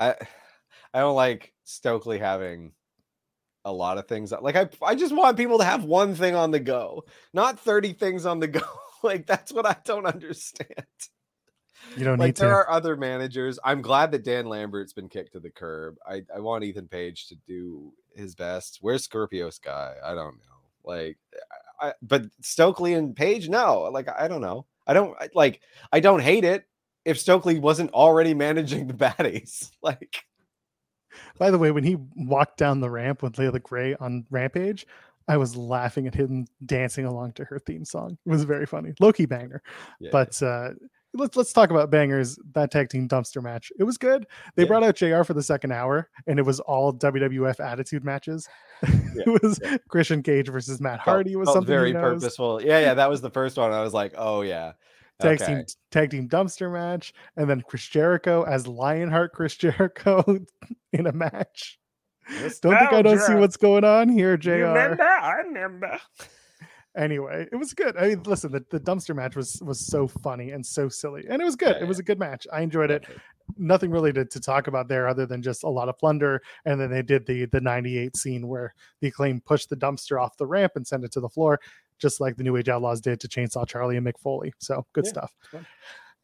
[0.00, 0.14] I
[0.94, 2.72] I don't like Stokely having
[3.64, 4.32] a lot of things.
[4.32, 7.92] Like I I just want people to have one thing on the go, not 30
[7.94, 8.60] things on the go.
[9.02, 10.84] like that's what I don't understand.
[11.96, 12.54] You don't like need there to.
[12.54, 13.58] are other managers.
[13.64, 15.96] I'm glad that Dan Lambert's been kicked to the curb.
[16.06, 18.78] I, I want Ethan Page to do his best.
[18.80, 19.94] Where's Scorpio Sky?
[20.04, 20.56] I don't know.
[20.84, 21.18] Like
[21.80, 23.82] I, but Stokely and Page, no.
[23.92, 24.66] Like I don't know.
[24.86, 25.60] I don't like
[25.92, 26.64] I don't hate it
[27.04, 29.70] if Stokely wasn't already managing the baddies.
[29.82, 30.24] Like
[31.38, 34.86] By the way, when he walked down the ramp with Leila Grey on Rampage,
[35.28, 38.18] I was laughing at him dancing along to her theme song.
[38.26, 38.92] It was very funny.
[39.00, 39.62] Loki banger.
[39.98, 40.10] yeah.
[40.12, 40.70] But uh,
[41.14, 42.38] let's let's talk about bangers.
[42.54, 43.72] That tag team dumpster match.
[43.78, 44.26] It was good.
[44.54, 44.68] They Yeah.
[44.68, 48.48] brought out JR for the second hour, and it was all WWF attitude matches.
[48.82, 52.62] it was Christian Cage versus Matt felt- Hardy was felt something very purposeful.
[52.62, 53.72] Yeah, yeah, that was the first one.
[53.72, 54.72] I was like, oh yeah.
[55.18, 55.54] Tag okay.
[55.54, 60.22] team tag team dumpster match, and then Chris Jericho as Lionheart Chris Jericho
[60.92, 61.78] in a match.
[62.60, 64.50] Don't think I don't see what's going on here, JR.
[64.50, 65.98] Remember, I remember.
[66.96, 67.96] anyway, it was good.
[67.96, 71.40] I mean, listen, the, the dumpster match was was so funny and so silly, and
[71.40, 71.76] it was good.
[71.76, 72.02] Yeah, it was yeah.
[72.02, 72.46] a good match.
[72.52, 73.04] I enjoyed it.
[73.56, 76.42] Nothing really to, to talk about there other than just a lot of plunder.
[76.64, 80.36] And then they did the the '98 scene where the Acclaimed pushed the dumpster off
[80.36, 81.60] the ramp and sent it to the floor,
[81.98, 84.52] just like the New Age Outlaws did to Chainsaw Charlie and Mick Foley.
[84.58, 85.34] So good Yeah, stuff.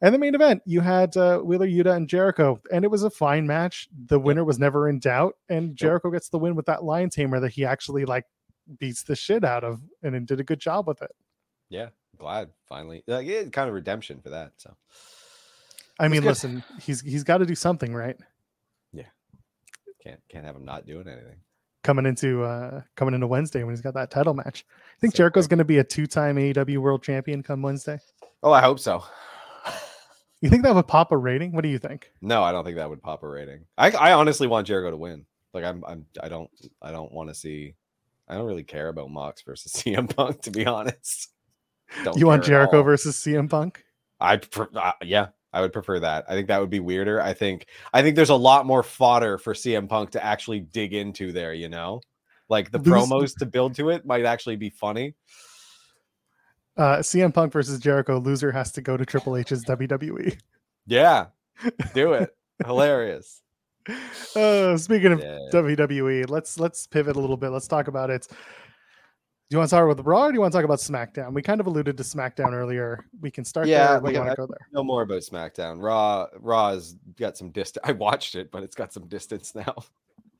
[0.01, 3.09] And the main event, you had uh, Wheeler Yuta and Jericho, and it was a
[3.09, 3.87] fine match.
[4.07, 7.39] The winner was never in doubt, and Jericho gets the win with that lion tamer
[7.39, 8.25] that he actually like
[8.79, 11.11] beats the shit out of, and did a good job with it.
[11.69, 13.03] Yeah, glad finally.
[13.07, 14.51] Like yeah, kind of redemption for that.
[14.57, 14.75] So
[15.99, 18.17] I mean, listen, he's he's got to do something, right?
[18.91, 19.05] Yeah,
[20.03, 21.37] can't can't have him not doing anything.
[21.83, 24.65] Coming into uh coming into Wednesday when he's got that title match.
[24.69, 27.99] I think So Jericho's going to be a two-time AEW World Champion come Wednesday.
[28.41, 29.03] Oh, I hope so.
[30.41, 31.53] You think that would pop a rating?
[31.53, 32.11] What do you think?
[32.21, 33.61] No, I don't think that would pop a rating.
[33.77, 35.25] I I honestly want Jericho to win.
[35.53, 36.49] Like I'm I'm I don't
[36.81, 37.75] I don't want to see.
[38.27, 41.29] I don't really care about Mox versus CM Punk to be honest.
[42.03, 43.85] Don't you want Jericho versus CM Punk?
[44.19, 46.25] I pre- uh, yeah, I would prefer that.
[46.27, 47.21] I think that would be weirder.
[47.21, 50.93] I think I think there's a lot more fodder for CM Punk to actually dig
[50.93, 52.01] into there, you know?
[52.49, 55.13] Like the Lose- promos to build to it might actually be funny.
[56.75, 58.19] Uh CM Punk versus Jericho.
[58.19, 59.63] Loser has to go to Triple H's.
[59.65, 60.37] WWE.
[60.87, 61.27] Yeah.
[61.93, 62.35] Do it.
[62.65, 63.41] Hilarious.
[64.35, 65.37] Uh, speaking of Yeah.
[65.51, 67.49] WWE, let's let's pivot a little bit.
[67.49, 68.27] Let's talk about it.
[69.49, 71.33] Do you want to start with Raw or do you want to talk about SmackDown?
[71.33, 73.05] We kind of alluded to SmackDown earlier.
[73.21, 73.97] We can start Yeah, there.
[73.97, 74.67] Or do like, you want to go there?
[74.71, 75.81] No more about SmackDown.
[75.81, 77.83] Raw, Raw's got some distance.
[77.87, 79.75] I watched it, but it's got some distance now.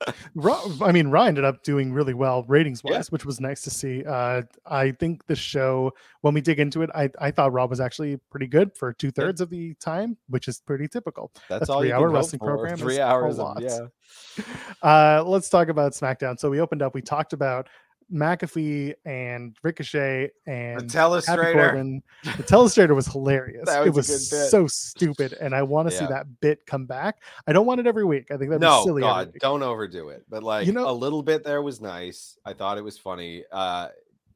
[0.35, 3.01] Raw, I mean, Raw ended up doing really well ratings wise, Yeah.
[3.09, 4.03] which was nice to see.
[4.03, 7.79] Uh, I think the show, when we dig into it, I, I thought Raw was
[7.79, 11.31] actually pretty good for two thirds of the time, which is pretty typical.
[11.49, 12.47] That's A all three-hour wrestling for.
[12.47, 13.33] program Three is a hours.
[13.35, 13.61] Of, lot.
[13.61, 13.79] yeah.
[14.81, 16.37] Uh, let's talk about SmackDown.
[16.37, 17.69] So we opened up, we talked about
[18.11, 21.53] McAfee and Ricochet and The telestrator.
[21.53, 22.03] Corbin.
[22.23, 23.65] The telestrator was hilarious.
[23.65, 24.49] That it was a good bit.
[24.49, 27.17] so stupid, and I want to see that bit come back.
[27.47, 28.31] I don't want it every week.
[28.31, 29.01] I think that'd No, silly.
[29.01, 30.23] God, don't overdo it.
[30.29, 32.37] But like you know- a little bit there was nice.
[32.45, 33.43] I thought it was funny.
[33.51, 33.89] Uh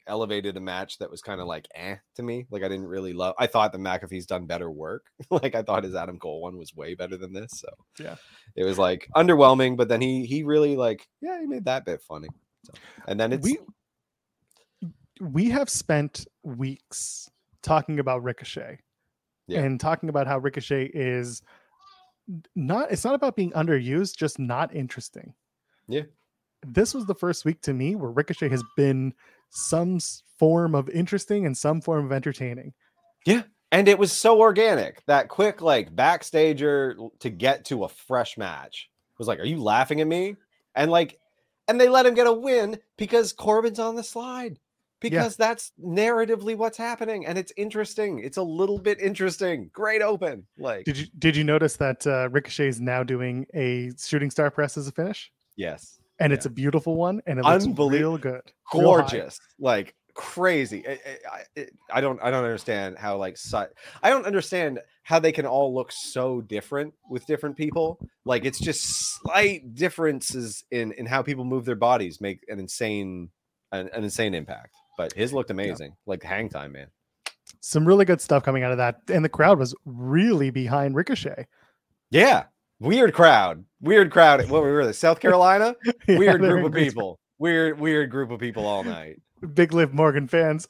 [0.09, 2.45] elevated a match that was kind of like eh to me.
[2.49, 5.05] Like I didn't really love I thought the McAfee's done better work.
[5.29, 7.51] like I thought his Adam Cole one was way better than this.
[7.55, 7.67] So
[7.99, 8.15] Yeah.
[8.55, 12.01] it was like underwhelming, but then he he really like, yeah, he made that bit
[12.01, 12.29] funny.
[12.67, 12.73] So
[13.07, 13.57] and then it's we
[15.21, 17.29] we have spent weeks
[17.63, 18.79] talking about Ricochet
[19.47, 19.61] Yeah.
[19.61, 21.41] and talking about how Ricochet is
[22.55, 25.33] not it's not about being underused, just not interesting.
[25.87, 26.03] Yeah.
[26.65, 29.13] This was the first week to me where Ricochet has been
[29.49, 29.99] some
[30.37, 32.73] form of interesting and some form of entertaining.
[33.25, 33.43] Yeah.
[33.71, 35.05] And it was so organic.
[35.05, 39.99] That quick like backstager to get to a fresh match was like, "Are you laughing
[40.01, 40.35] at me?"
[40.75, 41.19] And like,
[41.67, 44.59] and they let him get a win because Corbin's on the slide.
[44.99, 48.17] Because that's narratively what's happening, and it's interesting.
[48.17, 49.69] It's a little bit interesting.
[49.71, 53.91] Great open, like Did you did you notice that uh, Ricochet is now doing a
[53.99, 55.31] shooting star press as a finish?
[55.55, 58.41] yes, And it's a beautiful one and it looks Unbelie- real good.
[58.73, 60.85] real gorgeous, like crazy.
[60.85, 63.37] Eh, eh, I, I- I- it- I don't, I don't understand how like
[64.03, 67.97] I don't understand how they can all look so different with different people.
[68.25, 68.81] Like it's just
[69.21, 73.29] slight differences in in how people move their bodies make an insane,
[73.71, 74.73] an, an insane impact.
[74.97, 76.87] But his looked amazing, like hang time, man.
[77.61, 78.99] some really good stuff coming out of that.
[79.09, 81.45] And the crowd was really behind Ricochet.
[82.11, 82.45] Yeah,
[82.79, 84.49] weird crowd, weird crowd.
[84.49, 85.75] What we were there, South Carolina?
[86.07, 87.19] Yeah, Weird group of people.
[87.39, 89.21] Weird, weird group of people all night.
[89.53, 90.67] Big Liv Morgan fans.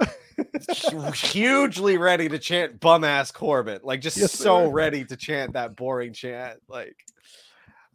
[1.13, 5.75] hugely ready to chant bum ass Corbin, like just Yes, so ready to chant that
[5.75, 6.59] boring chant.
[6.67, 6.95] Like,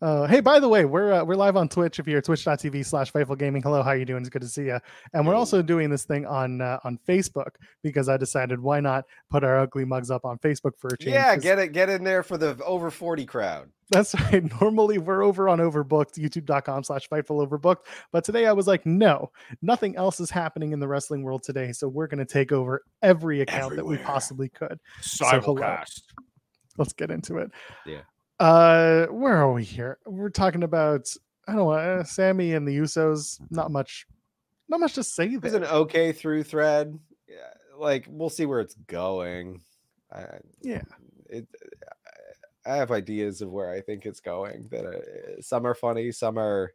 [0.03, 2.01] Uh, hey, by the way, we're uh, we're live on Twitch.
[2.01, 4.23] If you're twitch.tv slash Fightful Gaming, hello, how you doing?
[4.23, 4.81] It's good to see you.
[5.12, 7.51] And we're also doing this thing on uh, on Facebook
[7.85, 11.15] because I decided why not put our ugly mugs up on Facebook for a change.
[11.15, 13.69] Yeah, get it, get in there for the over 40 crowd.
[13.91, 14.43] That's right.
[14.61, 17.85] Normally we're over on Overbooked, youtube.com slash Fightful Overbooked.
[18.11, 21.71] But today I was like, no, nothing else is happening in the wrestling world today.
[21.71, 24.81] So we're going to take over every account that we possibly could.
[25.01, 25.27] So
[26.77, 27.53] let's get into it.
[27.87, 28.01] Yeah.
[28.42, 29.98] Uh, where are we here?
[30.05, 31.09] We're talking about
[31.46, 33.40] I don't know, uh, Sami and the Usos.
[33.50, 34.05] Not much,
[34.68, 36.98] not much to say was an okay through thread.
[37.28, 37.37] Yeah,
[37.78, 39.61] like we'll see where it's going.
[40.12, 40.24] I,
[40.61, 40.83] Yeah.
[41.26, 41.46] it.
[42.66, 44.66] I have ideas of where I think it's going.
[44.72, 46.72] That uh, some are funny, some are.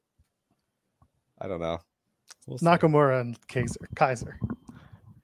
[1.42, 1.80] I don't know.
[2.46, 2.60] We'll.
[2.60, 3.90] Nakamura and Kaiser.
[3.94, 4.40] Kaiser.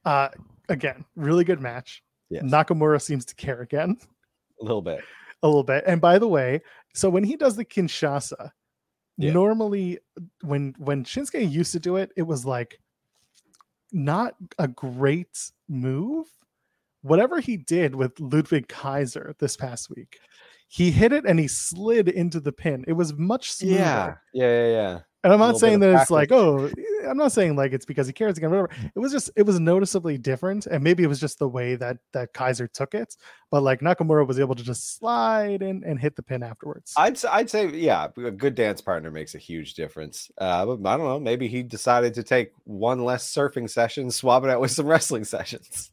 [0.04, 0.28] Uh,
[0.68, 2.04] again, really good match.
[2.30, 3.98] Yes, Nakamura seems to care again
[4.60, 5.00] a little bit.
[5.44, 5.84] A little bit.
[5.86, 6.62] And by the way,
[6.96, 8.52] so when he does the Kinshasa,
[9.18, 9.32] Yeah.
[9.34, 10.00] normally
[10.42, 12.80] when when Shinsuke used to do it, it was like
[13.92, 16.26] not a great move.
[17.02, 20.18] Whatever he did with Ludwig Kaiser this past week,
[20.70, 22.86] he hit it and he slid into the pin.
[22.88, 23.76] It was much smoother.
[23.76, 25.00] Yeah, yeah, yeah, yeah.
[25.24, 26.86] And I'm not saying that it's like, oh, practice.
[27.08, 28.70] I'm not saying like it's because he cares again, whatever.
[28.96, 31.98] It was just it was noticeably different, and maybe it was just the way that
[32.14, 33.16] that Kaiser took it.
[33.52, 36.94] But like Nakamura was able to just slide in and hit the pin afterwards.
[36.98, 40.32] I'd I'd say yeah, a good dance partner makes a huge difference.
[40.38, 44.44] Uh, but I don't know, maybe he decided to take one less surfing session, swap
[44.44, 45.92] it out with some wrestling sessions.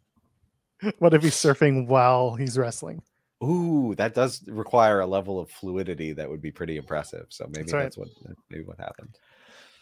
[0.98, 3.02] what if he's surfing while he's wrestling?
[3.42, 7.26] Ooh, that does require a level of fluidity that would be pretty impressive.
[7.30, 7.84] So maybe right.
[7.84, 8.08] that's what
[8.50, 9.16] maybe what happened.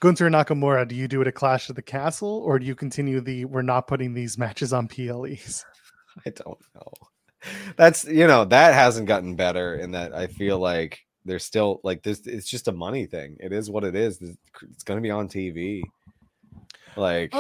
[0.01, 3.21] Gunther Nakamura, do you do it at Clash of the Castle, or do you continue
[3.21, 5.65] the we're not putting these matches on PLEs?
[6.27, 6.93] I don't know.
[7.77, 10.63] That's you know that hasn't gotten better in that I feel mm.
[10.63, 12.27] like there's still like this.
[12.27, 13.37] It's just a money thing.
[13.41, 14.21] It is what it is.
[14.21, 15.83] It's going to be on TV.
[16.97, 17.33] Like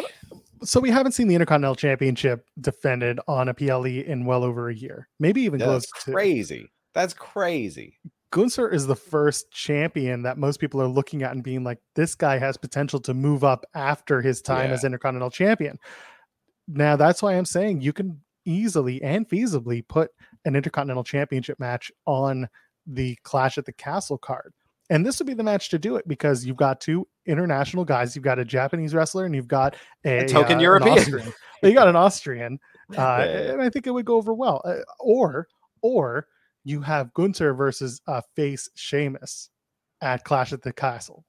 [0.62, 4.74] So we haven't seen the Intercontinental Championship defended on a PLE in well over a
[4.74, 6.12] year, maybe even close that's to.
[6.12, 6.70] crazy.
[6.94, 7.98] That's crazy.
[8.30, 12.14] Gunther is the first champion that most people are looking at and being like, this
[12.14, 14.74] guy has potential to move up after his time Yeah.
[14.74, 15.78] as Intercontinental Champion.
[16.66, 20.10] Now, that's why I'm saying you can easily and feasibly put
[20.44, 22.48] an Intercontinental Championship match on
[22.86, 24.52] the Clash at the Castle card.
[24.90, 28.16] And this would be the match to do it because you've got two international guys.
[28.16, 31.32] You've got a Japanese wrestler and you've got a, token uh, European.
[31.62, 32.58] You got an Austrian,
[32.96, 34.62] uh, and I think it would go over well.
[34.64, 35.48] Uh, or,
[35.82, 36.26] or
[36.64, 39.50] you have Gunther versus uh, face Sheamus
[40.00, 41.24] at Clash at the Castle.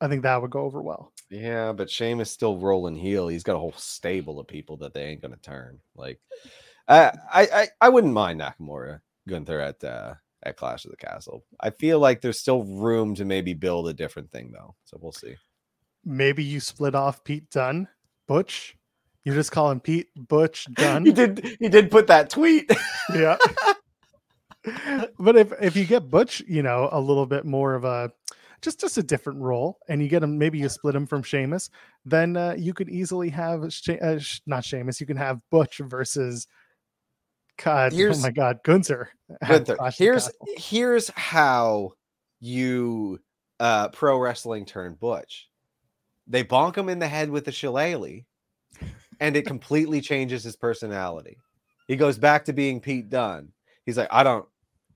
[0.00, 1.12] I think that would go over well.
[1.30, 3.28] Yeah, but Sheamus still rolling heel.
[3.28, 5.78] He's got a whole stable of people that they ain't gonna turn.
[5.94, 6.20] Like,
[6.88, 11.44] I I I, I wouldn't mind Nakamura Gunther at uh, at Clash of the Castle.
[11.60, 14.74] I feel like there's still room to maybe build a different thing though.
[14.84, 15.36] So we'll see.
[16.04, 17.86] Maybe you split off Pete Dunne,
[18.26, 18.76] Butch.
[19.24, 21.04] You just call him Pete Butch Dunne.
[21.06, 22.70] He did he did put that tweet.
[23.14, 23.36] yeah.
[25.18, 28.12] but if if you get Butch, you know, a little bit more of a
[28.60, 31.70] just just a different role, and you get him, maybe you split him from Sheamus,
[32.04, 35.78] then uh, you could easily have she- uh, sh- not Sheamus, you can have Butch
[35.78, 36.46] versus
[37.62, 39.10] God, oh my God, Gunther.
[39.46, 41.92] Gunther, Clash of the here's here's how
[42.40, 43.20] you
[43.60, 45.48] uh pro wrestling turn Butch.
[46.26, 48.24] They bonk him in the head with a shillelagh,
[49.22, 51.38] and it completely changes his personality.
[51.86, 53.48] He goes back to being Pete Dunne.
[53.86, 54.44] He's like, I don't,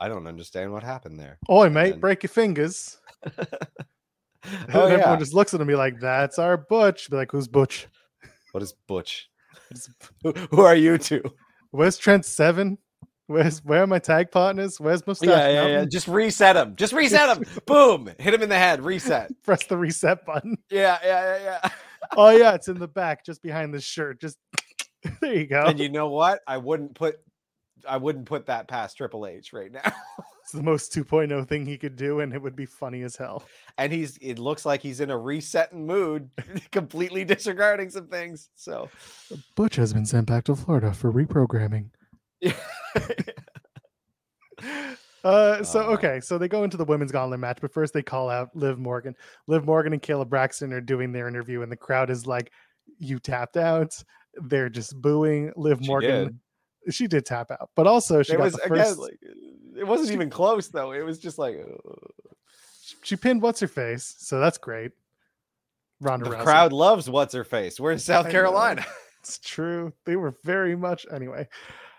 [0.00, 1.38] I don't understand what happened there.
[1.48, 2.98] Oi, mate, then- break your fingers.
[3.26, 3.30] oh
[4.44, 7.48] And everyone yeah, just looks at him, be like, "That's our Butch." Be like, "Who's
[7.48, 7.88] Butch?
[8.52, 9.28] what is Butch?
[10.22, 11.22] Who, who are you two?
[11.70, 12.78] Where's Trent Seven?
[13.26, 14.78] Where's where are my tag partners?
[14.78, 15.28] Where's Mustache?
[15.28, 15.84] Yeah, yeah, yeah.
[15.84, 16.76] Just reset him.
[16.76, 17.44] Just reset him.
[17.66, 18.08] Boom!
[18.18, 18.84] Hit him in the head.
[18.84, 19.32] Reset.
[19.42, 20.56] Press the reset button.
[20.70, 21.70] Yeah, yeah, yeah, yeah.
[22.16, 24.20] Oh yeah, it's in the back, just behind the shirt.
[24.20, 24.38] Just
[25.20, 25.64] there you go.
[25.64, 26.40] And you know what?
[26.46, 27.16] I wouldn't put
[27.88, 29.82] I wouldn't put that past Triple H right now.
[30.46, 33.42] It's the most 2.0 thing he could do, and it would be funny as hell.
[33.78, 36.30] And he's it looks like he's in a resetting mood,
[36.70, 38.48] completely disregarding some things.
[38.54, 38.88] So
[39.56, 41.90] Butch has been sent back to Florida for reprogramming.
[45.26, 45.92] Uh, so Uh.
[45.94, 48.78] okay, so they go into the women's gauntlet match, but first they call out Liv
[48.78, 49.14] Morgan.
[49.46, 52.52] Liv Morgan and Kayla Braxton are doing their interview, and the crowd is like,
[52.98, 53.92] "You tapped out."
[54.34, 56.40] They're just booing Liv She Morgan.
[56.90, 58.98] She did tap out, but also she it got was the again first.
[58.98, 59.18] like
[59.76, 60.92] it wasn't even close though.
[60.92, 61.92] It was just like uh,
[63.02, 64.92] she pinned what's her face, so that's great.
[66.00, 66.42] Ronda the Rousey.
[66.44, 67.80] crowd loves what's her face.
[67.80, 68.84] We're in South Carolina.
[69.20, 69.92] It's true.
[70.04, 71.48] They were very much anyway.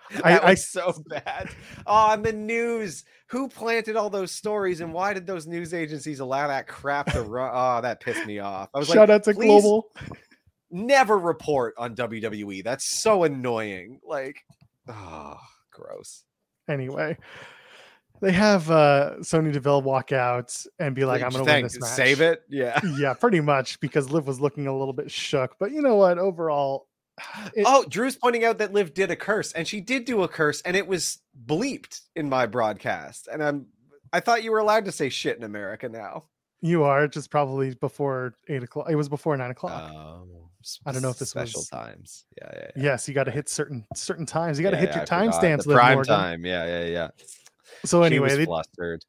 [0.23, 1.49] I- I so bad.
[1.85, 3.03] Oh, the news.
[3.31, 7.21] Who planted all those stories and why did those news agencies allow that crap to
[7.21, 7.51] run?
[7.53, 8.69] Oh, that pissed me off.
[8.73, 9.91] I was Shout like, out to "Please Global.
[10.71, 12.63] never report on WWE.
[12.63, 13.99] That's so annoying.
[14.07, 14.37] Like,
[14.87, 15.35] oh,
[15.71, 16.23] gross.
[16.69, 17.17] Anyway,
[18.21, 21.63] they have uh Sonya Deville walk out and be like, Like, "I'm going to win
[21.63, 22.43] this match." Save it.
[22.49, 22.79] Yeah.
[22.97, 25.55] yeah, pretty much because Liv was looking a little bit shook.
[25.59, 26.17] But you know what?
[26.17, 26.86] Overall,
[27.55, 30.27] it- oh, Drew's pointing out that Liv did a curse, and she did do a
[30.27, 33.27] curse, and it was bleeped in my broadcast.
[33.31, 33.65] And I'm,
[34.13, 36.25] I thought you were allowed to say shit in America now.
[36.61, 38.87] you are just probably before eight o'clock.
[38.89, 39.91] It was before nine o'clock.
[39.93, 40.27] Oh,
[40.85, 42.25] I don't know if this special was- times.
[42.37, 42.59] Yeah, yeah.
[42.75, 42.83] yeah.
[42.83, 44.57] yes, you got to hit certain certain times.
[44.59, 45.63] You got to Yeah, hit yeah, your timestamps.
[45.71, 46.13] Prime Morgan.
[46.13, 46.45] time.
[46.45, 47.07] Yeah, yeah, yeah.
[47.85, 49.03] So anyway, they, flustered.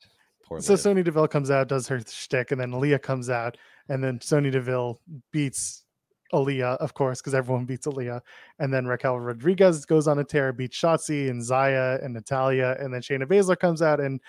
[0.47, 0.81] Poor so Liv.
[0.81, 3.57] Sonya Deville comes out, does her shtick, and then Leah comes out,
[3.89, 5.01] and then Sony Deville
[5.33, 5.85] beats
[6.33, 8.21] Aliyah, of course, because everyone beats Aliyah.
[8.59, 12.93] And then Raquel Rodriguez goes on a tear, beats Shotzi and Zaya and Natalya, and
[12.93, 14.21] then Shayna Baszler comes out and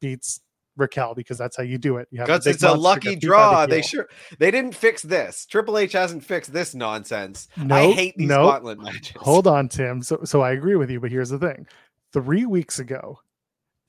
[0.00, 0.40] beats
[0.76, 2.08] Raquel because that's how you do it.
[2.10, 3.66] You have the Because big it's a lucky the draw.
[3.66, 4.08] They sure
[4.38, 5.44] they didn't fix this.
[5.44, 7.48] Triple H hasn't fixed this nonsense.
[7.70, 8.50] I hate these nope.
[8.50, 9.16] gauntlet matches.
[9.16, 10.02] Hold on, Tim.
[10.02, 11.66] So, so I agree with you, but here's the thing:
[12.12, 13.18] three weeks ago,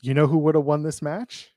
[0.01, 1.51] you know who would have won this match?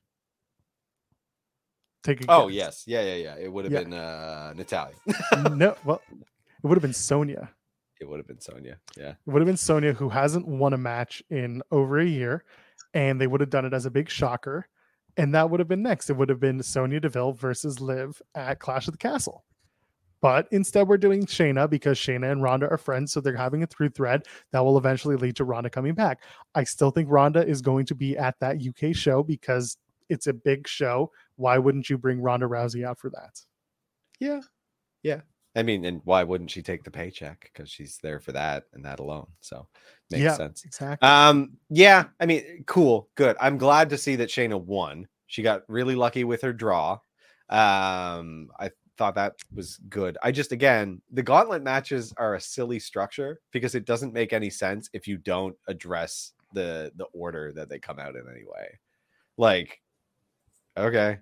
[2.02, 2.54] Take a Oh guess.
[2.56, 3.44] yes, yeah, yeah, yeah.
[3.44, 3.82] It would have Yeah.
[3.84, 4.94] been uh Natalya.
[5.52, 7.50] no, well, it would have been Sonya.
[8.00, 8.78] it would have been Sonya.
[8.96, 9.10] Yeah.
[9.10, 12.44] It would have been Sonya who hasn't won a match in over a year,
[12.94, 14.66] and they would have done it as a big shocker.
[15.16, 16.08] And that would have been next.
[16.10, 19.44] It would have been Sonya Deville versus Liv at Clash of the Castle.
[20.22, 23.12] But instead, we're doing Shayna because Shayna and Ronda are friends.
[23.12, 24.22] So they're having a through thread
[24.52, 26.22] that will eventually lead to Ronda coming back.
[26.54, 29.76] I still think Ronda is going to be at that UK show because
[30.12, 31.10] it's a big show.
[31.36, 33.40] Why wouldn't you bring Ronda Rousey out for that?
[34.20, 34.42] Yeah.
[35.02, 35.22] Yeah.
[35.56, 37.50] I mean, and why wouldn't she take the paycheck?
[37.52, 39.26] Because she's there for that and that alone.
[39.40, 39.66] So
[40.10, 40.64] makes yeah, sense.
[40.64, 41.06] exactly.
[41.06, 43.36] Um, yeah, I mean, cool, good.
[43.40, 45.08] I'm glad to see that Shayna won.
[45.26, 46.92] She got really lucky with her draw.
[47.50, 50.16] Um, I thought that was good.
[50.22, 54.48] I just again, the gauntlet matches are a silly structure because it doesn't make any
[54.48, 58.78] sense if you don't address the the order that they come out in anyway.
[59.36, 59.81] Like,
[60.76, 61.18] okay,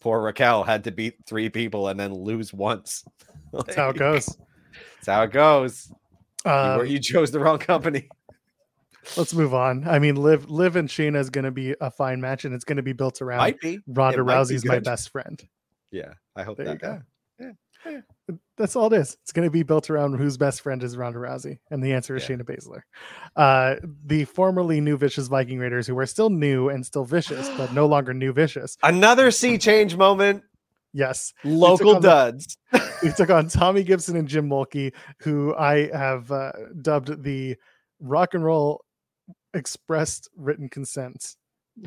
[0.00, 3.04] poor Raquel had to beat three people and then lose once.
[3.52, 4.26] That's how it goes.
[4.26, 5.92] That's how it goes.
[6.44, 8.08] You, Um, you chose the wrong company.
[9.16, 9.86] Let's move on.
[9.86, 12.64] I mean, Liv, Liv and Shayna is going to be a fine match, and it's
[12.64, 13.78] going to be built around Might be.
[13.86, 15.42] Ronda it might be Rousey's my best friend.
[15.90, 17.02] Yeah, I hope There you that.
[18.56, 19.16] That's all it is.
[19.22, 22.14] It's going to be built around whose best friend is Ronda Rousey, and the answer
[22.16, 22.36] is Yeah.
[22.36, 22.80] Shayna Baszler.
[23.36, 23.76] Uh,
[24.06, 27.86] the formerly new vicious Viking Raiders, who are still new and still vicious, but no
[27.94, 28.76] longer new vicious.
[28.82, 30.42] Another sea change moment.
[30.92, 32.56] Yes, Local on the- duds.
[33.02, 37.56] we took on Tommy Gibson and Jim Mulkey, who I have uh, dubbed the
[38.00, 38.84] rock and roll
[39.54, 41.36] expressed written consent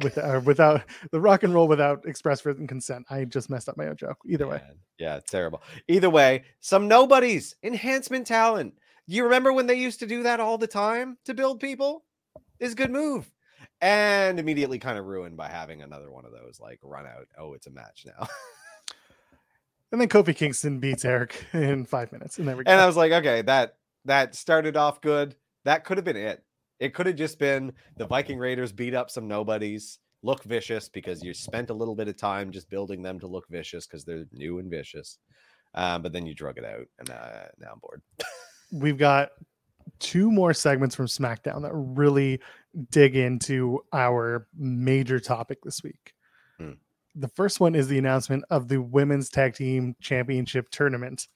[0.01, 3.05] with uh, without the rock and roll without express written consent.
[3.09, 4.17] I just messed up my own joke.
[4.27, 4.61] Either way,
[4.97, 5.61] Yeah, terrible.
[5.87, 8.73] Either way, some nobodies, enhancement talent.
[9.05, 12.03] You remember when they used to do that all the time to build people?
[12.59, 13.31] Is a good move.
[13.79, 17.27] And immediately kind of ruined by having another one of those like run out.
[17.37, 18.27] Oh, it's a match now.
[19.91, 22.71] and then Kofi Kingston beats Erik in five minutes, and there we go.
[22.71, 25.35] and I was like, okay, that that started off good.
[25.63, 26.43] That could have been it.
[26.79, 31.23] It could have just been the Viking Raiders beat up some nobodies, look vicious because
[31.23, 34.25] you spent a little bit of time just building them to look vicious because they're
[34.31, 35.19] new and vicious.
[35.73, 38.01] Um, but then you drug it out, and uh, now I'm bored.
[38.71, 39.29] We've got
[39.99, 42.41] two more segments from SmackDown that really
[42.91, 46.13] dig into our major topic this week.
[46.57, 46.73] Hmm.
[47.15, 51.27] The first one is the announcement of the Women's Tag Team Championship tournament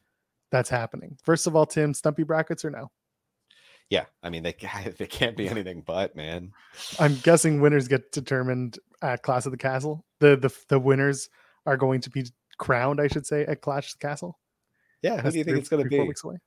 [0.52, 1.18] that's happening.
[1.24, 2.92] First of all, Tim, Stumpy brackets or no?
[3.92, 4.56] Yeah, I mean they
[4.98, 6.54] they can't be anything but man.
[7.00, 10.04] I'm guessing winners get determined at Clash of the Castle.
[10.20, 11.30] The the the winners
[11.68, 12.26] are going to be
[12.58, 14.40] crowned, I should say, at Clash of the Castle.
[15.04, 16.10] Yeah, who That's do you think three- it's going to three, four be?
[16.10, 16.38] weeks away.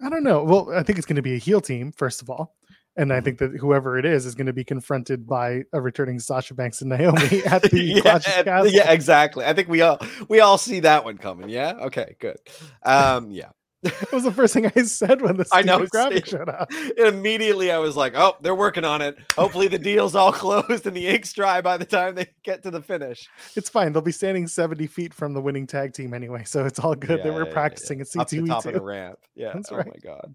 [0.00, 0.44] I don't know.
[0.44, 2.54] Well, I think it's going to be a heel team first of all,
[2.96, 3.24] and I Mhm.
[3.24, 6.80] think that whoever it is is going to be confronted by a returning Sasha Banks
[6.80, 8.72] and Naomi at the yeah, Clash of the Castle.
[8.72, 9.44] yeah, exactly.
[9.44, 11.48] I think we all we all see that one coming.
[11.48, 11.72] Yeah.
[11.82, 12.14] Okay.
[12.20, 12.36] Good.
[12.84, 13.30] Um.
[13.32, 13.50] Yeah.
[13.82, 16.38] That was the first thing I said when the I know, graphic same.
[16.40, 16.68] showed up.
[16.96, 19.16] Immediately, I was like, "Oh, they're working on it.
[19.36, 22.72] Hopefully, the deal's all closed and the ink's dry by the time they get to
[22.72, 23.92] the finish." It's fine.
[23.92, 27.22] They'll be standing 70 feet from the winning tag team anyway, so it's all good.
[27.22, 28.84] they Yeah, were yeah, yeah, practicing at Up the top of the C2E2.
[28.84, 29.18] ramp.
[29.36, 29.52] Yeah.
[29.54, 29.86] That's oh right.
[29.86, 30.34] my god,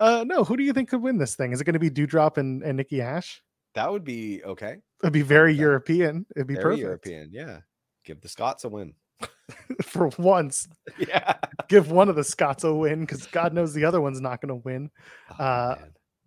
[0.00, 1.52] Uh, no, who do you think could win this thing?
[1.52, 3.42] Is it going to be Doudrop and, and Nikki Ash?
[3.74, 4.76] that would be okay.
[5.02, 5.52] It'd be very.
[5.54, 6.24] European.
[6.34, 7.28] It'd be Very perfect European.
[7.30, 7.58] Yeah.
[8.04, 8.94] Give the Scots a win.
[9.82, 10.68] for once.
[10.98, 11.34] Yeah.
[11.68, 14.48] Give one of the Scots a win because God knows the other one's not going
[14.48, 14.90] to win.
[15.38, 15.78] Oh, Uh.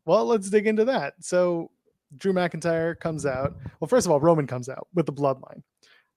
[0.05, 1.13] Well, let's dig into that.
[1.19, 1.69] So,
[2.17, 3.55] Drew McIntyre comes out.
[3.79, 5.61] Well, first of all, Roman comes out with the bloodline.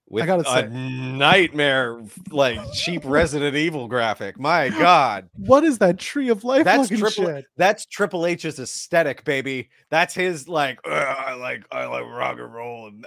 [0.07, 1.99] With gotta a say- nightmare,
[2.29, 4.39] like cheap Resident Evil graphic.
[4.39, 5.29] My God.
[5.35, 7.09] What is that tree of life That's triple.
[7.09, 7.45] shit?
[7.57, 9.69] That's Triple H's aesthetic, baby.
[9.89, 10.79] That's his like.
[10.87, 13.05] I like I like rock and roll and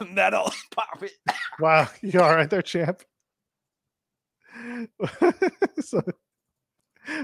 [0.10, 0.52] metal.
[0.74, 1.12] Pop it.
[1.60, 3.02] Wow, you all right there, champ?
[5.80, 6.02] so,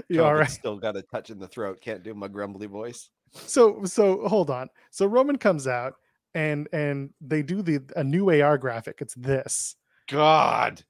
[0.07, 0.49] you all COVID's right?
[0.49, 1.81] Still got a touch in the throat.
[1.81, 3.09] Can't do my grumbly voice.
[3.33, 4.69] So, so hold on.
[4.91, 5.95] So Roman comes out
[6.35, 8.97] and and they do the a new AR graphic.
[9.01, 9.75] It's this.
[10.09, 10.83] God.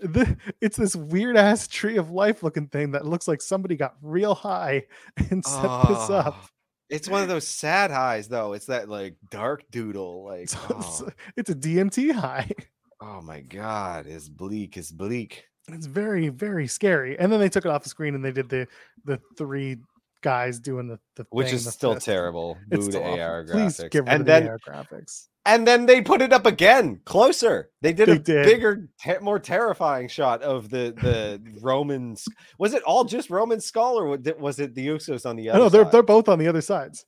[0.00, 3.96] the, it's this weird ass tree of life looking thing that looks like somebody got
[4.02, 4.84] real high
[5.30, 6.34] and set this up.
[6.36, 6.48] Ah.
[6.88, 8.52] It's one of those sad highs, though.
[8.52, 10.24] It's that like dark doodle.
[10.24, 12.50] Like, it's, oh, it's a DMT high.
[13.00, 14.76] oh my God, it's bleak.
[14.76, 15.44] It's bleak.
[15.68, 17.18] It's very very scary.
[17.18, 18.68] And then they took it off the screen and they did the
[19.04, 19.78] the three
[20.22, 22.06] guys doing the the Which thing, is the still fist.
[22.06, 22.56] terrible.
[22.70, 23.20] It's still to awful.
[23.22, 23.90] AR Please graphics.
[23.90, 25.28] get rid and of then the AR graphics.
[25.44, 27.70] and then they put it up again, closer.
[27.82, 28.44] They did They a did.
[28.46, 32.24] bigger, te- more terrifying shot of the the Romans.
[32.58, 35.58] Was it all just Roman skull, or was it the Usos on the other?
[35.60, 35.92] know they're side?
[35.92, 37.04] they're both on the other sides.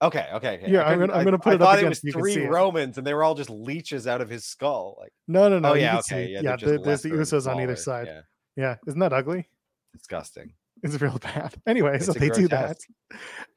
[0.00, 0.68] Okay, okay, okay.
[0.72, 2.18] Yeah, I I'm gonna- I'm gonna put I it up thought again it was so
[2.18, 2.50] three see it.
[2.50, 4.96] Romans, and they were all just leeches out of his skull.
[4.98, 5.70] Like, No, no, no.
[5.70, 6.56] oh yeah, okay, see- yeah, yeah.
[6.56, 8.06] they're there- just there's the Usos on either side.
[8.08, 8.20] Yeah,
[8.56, 9.48] Yeah, isn't that ugly?
[9.92, 10.54] disgusting.
[10.82, 11.54] It's real bad.
[11.66, 12.76] Anyway, so It's a they do that.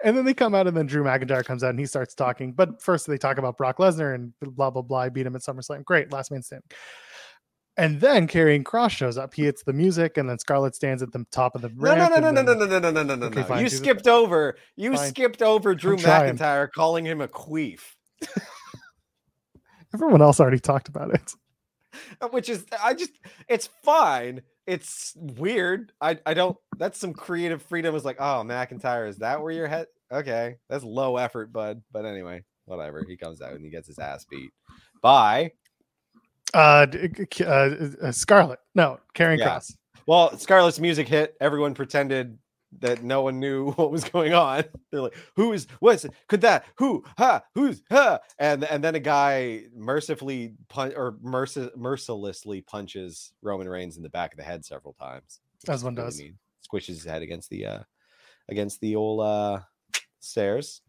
[0.03, 2.53] And then they come out, and then Drew McIntyre comes out and he starts talking.
[2.53, 4.99] But first, they talk about Brock Lesnar and blah, blah, blah.
[4.99, 5.83] I beat him at SummerSlam.
[5.83, 6.11] Great.
[6.13, 6.67] Last man standing.
[7.77, 9.33] And then Karrion Kross shows up.
[9.33, 11.97] He hits the music, and then Scarlett stands at the top of the No, ramp.
[11.97, 13.45] no, no, no, no, then- no, no, no, no, no, no, Okay, no.
[13.47, 14.55] fine, You do the skipped over.
[14.77, 15.09] You Fine.
[15.09, 15.97] skipped over Drew.
[15.97, 17.81] McIntyre calling him a queef,
[19.93, 21.33] Everyone else already talked about it.
[22.21, 23.11] uh, which is I just
[23.47, 24.41] it's fine.
[24.67, 25.91] It's weird.
[26.01, 26.57] I I don't.
[26.77, 27.95] That's some creative freedom.
[27.95, 29.87] Is like, oh, McIntyre, is that where your head?
[30.11, 31.81] Okay, that's low effort, bud.
[31.91, 33.03] But anyway, whatever.
[33.07, 34.51] He comes out and he gets his ass beat
[35.01, 35.51] by
[36.53, 37.09] Uh, d-
[37.43, 37.45] uh,
[38.01, 38.59] uh, Scarlett.
[38.75, 39.57] No, Karrion Yeah.
[39.57, 39.75] Kross.
[40.07, 41.35] Well, Scarlett's music hit.
[41.41, 42.37] Everyone pretended
[42.79, 44.63] that no one knew what was going on.
[44.91, 45.67] They're like, "Who is?
[45.79, 46.05] What's?
[46.27, 46.65] Could that?
[46.77, 47.03] Who?
[47.17, 47.43] Ha?
[47.53, 47.81] Who's?
[47.91, 54.03] Ha?" And and then a guy mercifully pun or merci- mercilessly punches Roman Reigns in
[54.03, 55.39] the back of the head several times.
[55.67, 56.19] As one does.
[56.19, 56.37] mean.
[56.67, 57.79] Squishes his head against the uh
[58.49, 59.59] against the old uh
[60.19, 60.81] stairs.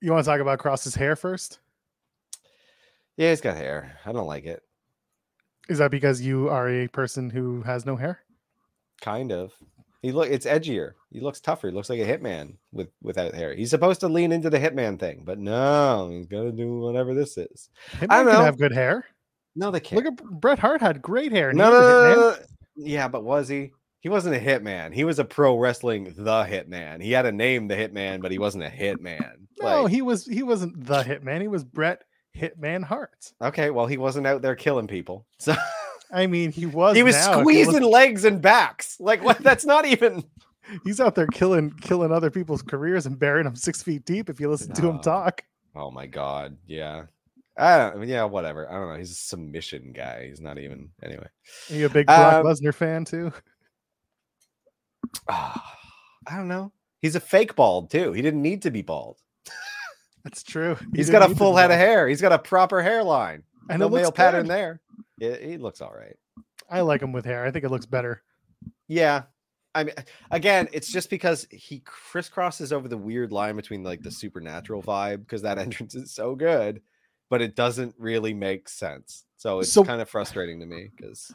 [0.00, 1.60] You want to talk about Kross's hair first?
[3.16, 3.98] Yeah, he's got hair.
[4.04, 4.62] I don't like it.
[5.68, 8.20] Is that because you are a person who has no hair?
[9.00, 9.52] Kind of.
[10.02, 10.92] He look it's edgier.
[11.10, 11.68] He looks tougher.
[11.68, 13.54] He looks like a hitman with without hair.
[13.54, 17.38] He's supposed to lean into the hitman thing, but no, he's gonna do whatever this
[17.38, 17.70] is.
[17.92, 18.44] Hitman I don't can know.
[18.44, 19.04] have good hair.
[19.54, 20.04] No, they can't.
[20.04, 21.52] Look at Bret Hart had great hair.
[21.52, 22.16] no, no, was a no, hitman.
[22.16, 22.36] no, no.
[22.76, 23.72] Yeah, but was he?
[24.00, 24.92] He wasn't a hitman.
[24.92, 27.00] He was a pro wrestling the hitman.
[27.00, 29.34] He had a name, the hitman, but he wasn't a hitman.
[29.60, 31.40] No, Like, he was he wasn't the hitman.
[31.40, 32.02] He was Bret
[32.36, 33.32] Hitman Hart.
[33.40, 35.26] okay, well, he wasn't out there killing people.
[35.38, 35.54] So
[36.12, 36.94] I mean, he was.
[36.96, 38.96] he was now, squeezing legs and backs.
[39.00, 39.38] Like what?
[39.42, 40.22] That's not even.
[40.84, 44.28] he's out there killing killing other people's careers and burying them six feet deep.
[44.28, 45.42] If you listen to him talk,
[45.74, 46.56] Oh my god.
[46.66, 47.04] Yeah.
[47.56, 47.96] I don't.
[47.96, 48.24] I mean, yeah.
[48.24, 48.70] Whatever.
[48.70, 48.96] I don't know.
[48.96, 50.26] He's a submission guy.
[50.28, 50.90] He's not even.
[51.02, 51.26] Anyway.
[51.70, 53.32] are you a big Brock Um, Lesnar fan too?
[55.28, 56.72] I don't know.
[57.00, 58.12] He's a fake bald too.
[58.12, 59.18] He didn't need to be bald.
[60.24, 60.76] That's true.
[60.92, 62.06] He He's didn't got a full head of hair.
[62.06, 63.42] He's got a proper hairline.
[63.68, 64.80] and no male pattern there.
[65.22, 66.16] Yeah, he looks all right.
[66.68, 67.44] I like him with hair.
[67.44, 68.22] I think it looks better.
[68.88, 69.22] Yeah.
[69.74, 69.94] I mean,
[70.32, 75.20] again, it's just because he crisscrosses over the weird line between like the supernatural vibe
[75.20, 76.82] because that entrance is so good,
[77.30, 79.24] but it doesn't really make sense.
[79.36, 81.30] So it's So- kind of frustrating to me because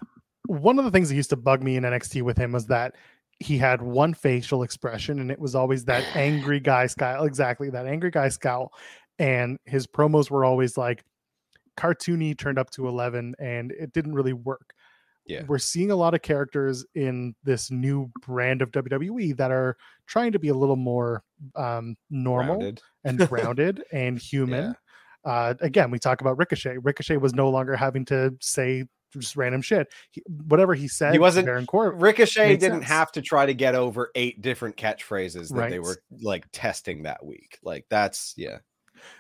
[0.48, 2.96] One of the things that used to bug me in NXT with him was that
[3.40, 7.24] he had one facial expression, and it was always that angry guy scowl.
[7.26, 8.74] Exactly that angry guy scowl,
[9.18, 11.04] and his promos were always like
[11.78, 14.74] cartoony, turned up to eleven, and it didn't really work.
[15.30, 15.44] Yeah.
[15.46, 19.76] we're seeing a lot of characters in this new brand of WWE that are
[20.06, 21.22] trying to be a little more
[21.58, 22.82] um, normal rounded.
[23.04, 24.74] and grounded and human.
[25.26, 26.78] Uh, again, we talk about Ricochet.
[26.78, 29.92] Ricochet was no longer having to say just random shit.
[30.12, 32.00] He, whatever he said, He wasn't- Baron Corbin.
[32.00, 32.86] Ricochet didn't sense.
[32.86, 37.26] have to try to get over eight different catchphrases that they were like testing that
[37.26, 37.60] week.
[37.62, 38.60] Like that's yeah.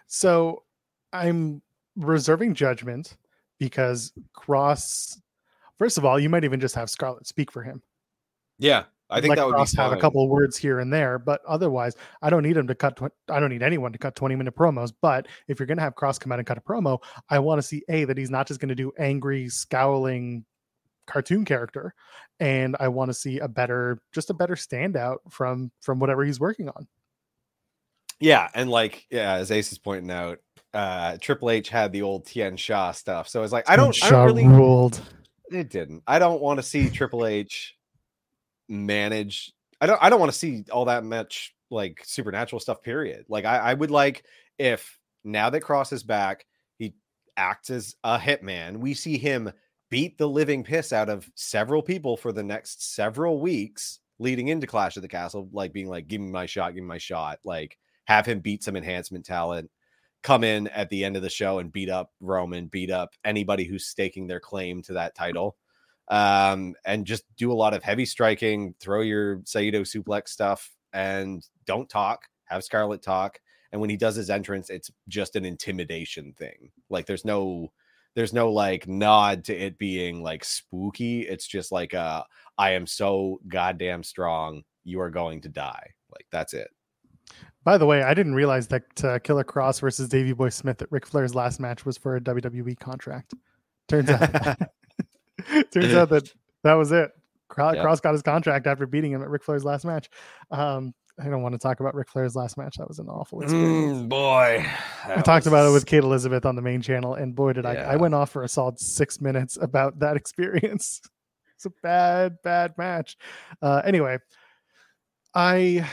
[0.05, 0.63] So
[1.11, 1.61] I'm
[1.97, 3.17] reserving judgment
[3.59, 5.17] because Kross.
[5.77, 7.81] First of all, you might even just have Scarlett speak for him.
[8.57, 8.85] Yeah.
[9.09, 11.17] I think Let that would Kross be have a couple of words here and there,
[11.17, 12.97] but otherwise, I don't need him to cut.
[12.97, 14.91] Tw- I don't need anyone to cut twenty minute promos.
[15.01, 17.59] But if you're going to have Kross come out and cut a promo, I want
[17.59, 20.43] to see a that he's not just going to do angry, scowling
[21.05, 21.93] cartoon character,
[22.41, 26.39] and I want to see a better, just a better standout from from whatever he's
[26.41, 26.85] working on.
[28.19, 30.39] Yeah, and like yeah, as Ace is pointing out,
[30.73, 33.27] uh Triple H had the old Tien Shaw stuff.
[33.27, 35.01] So it's like I don't, I don't really ruled.
[35.51, 36.03] it didn't.
[36.07, 37.75] I don't want to see Triple H
[38.69, 39.53] manage.
[39.79, 43.25] I don't I don't want to see all that much like supernatural stuff, period.
[43.29, 44.23] Like I, I would like
[44.57, 46.45] if now that Kross is back,
[46.77, 46.93] he
[47.35, 48.77] acts as a hitman.
[48.77, 49.51] We see him
[49.89, 54.67] beat the living piss out of several people for the next several weeks leading into
[54.67, 57.39] Clash of the Castle, like being like, give me my shot, give me my shot.
[57.43, 59.69] Like have him beat some enhancement talent,
[60.23, 63.63] come in at the end of the show and beat up Roman, beat up anybody
[63.63, 65.55] who's staking their claim to that title.
[66.09, 71.45] Um, and just do a lot of heavy striking, throw your Saito suplex stuff, and
[71.65, 72.23] don't talk.
[72.45, 73.39] Have Scarlett talk.
[73.71, 76.71] And when he does his entrance, it's just an intimidation thing.
[76.89, 77.71] Like there's no
[78.15, 81.21] there's no like nod to it being like spooky.
[81.21, 82.23] It's just like uh
[82.57, 85.93] I am so goddamn strong, you are going to die.
[86.09, 86.69] Like that's it.
[87.67, 90.89] By the way, I didn't realize that uh, Killer Kross versus Davey Boy Smith at
[90.89, 93.33] Ric Flair's last match was for a WWE contract.
[93.89, 94.21] Turns out,
[95.73, 96.31] turns out that
[96.63, 97.11] that was it.
[97.49, 97.83] Cro- Yeah.
[97.83, 100.09] Kross got his contract after beating him at Ric Flair's last match.
[100.49, 102.77] Um, I don't want to talk about Ric Flair's last match.
[102.77, 104.03] That was an awful experience.
[104.03, 104.65] Mm, boy.
[105.05, 107.73] I talked about it with Kate Elizabeth on the main channel, and boy, did I!
[107.73, 111.01] I went off for a solid six minutes about that experience.
[111.57, 113.17] it's a bad, bad match.
[113.61, 114.19] Uh, anyway,
[115.35, 115.85] I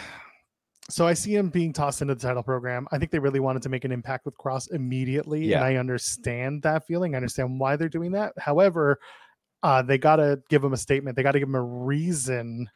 [0.91, 2.87] so I see him being tossed into the title program.
[2.93, 5.57] I think they really wanted to make an impact with Kross immediately, Yeah.
[5.57, 7.15] and I understand that feeling.
[7.15, 8.33] I understand why they're doing that.
[8.39, 8.99] However,
[9.63, 11.17] uh, they got to give him a statement.
[11.17, 12.69] They got to give him a reason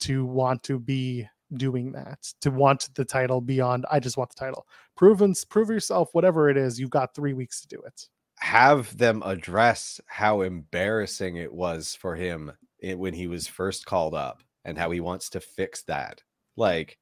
[0.00, 3.86] to want to be doing that, to want the title beyond.
[3.90, 4.66] I just want the title.
[4.96, 6.08] Prove prove yourself.
[6.12, 8.08] Whatever it is, you've got three weeks to do it.
[8.40, 14.42] have them address how embarrassing it was for him when he was first called up
[14.64, 16.22] and how he wants to fix that.
[16.56, 16.98] Like,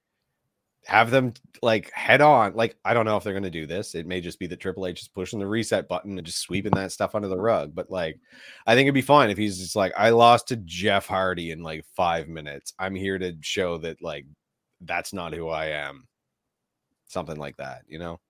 [0.87, 1.33] have them
[1.63, 2.55] like head on.
[2.55, 3.95] Like, I don't know if they're going to do this.
[3.95, 6.73] It may just be that Triple H is pushing the reset button and just sweeping
[6.73, 7.75] that stuff under the rug.
[7.75, 8.21] But like,
[8.67, 11.63] I think it'd be fine if he's just like, I lost to Jeff Hardy in
[11.63, 12.75] like five minutes.
[12.79, 14.27] I'm here to show that like
[14.81, 16.07] that's not who I am.
[17.07, 18.21] Something like that, you know?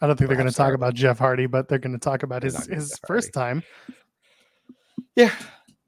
[0.00, 0.74] I don't think they're going to talk Hardy.
[0.74, 3.62] about Jeff Hardy, but they're going to talk about his his Jeff first time.
[5.16, 5.32] Yeah.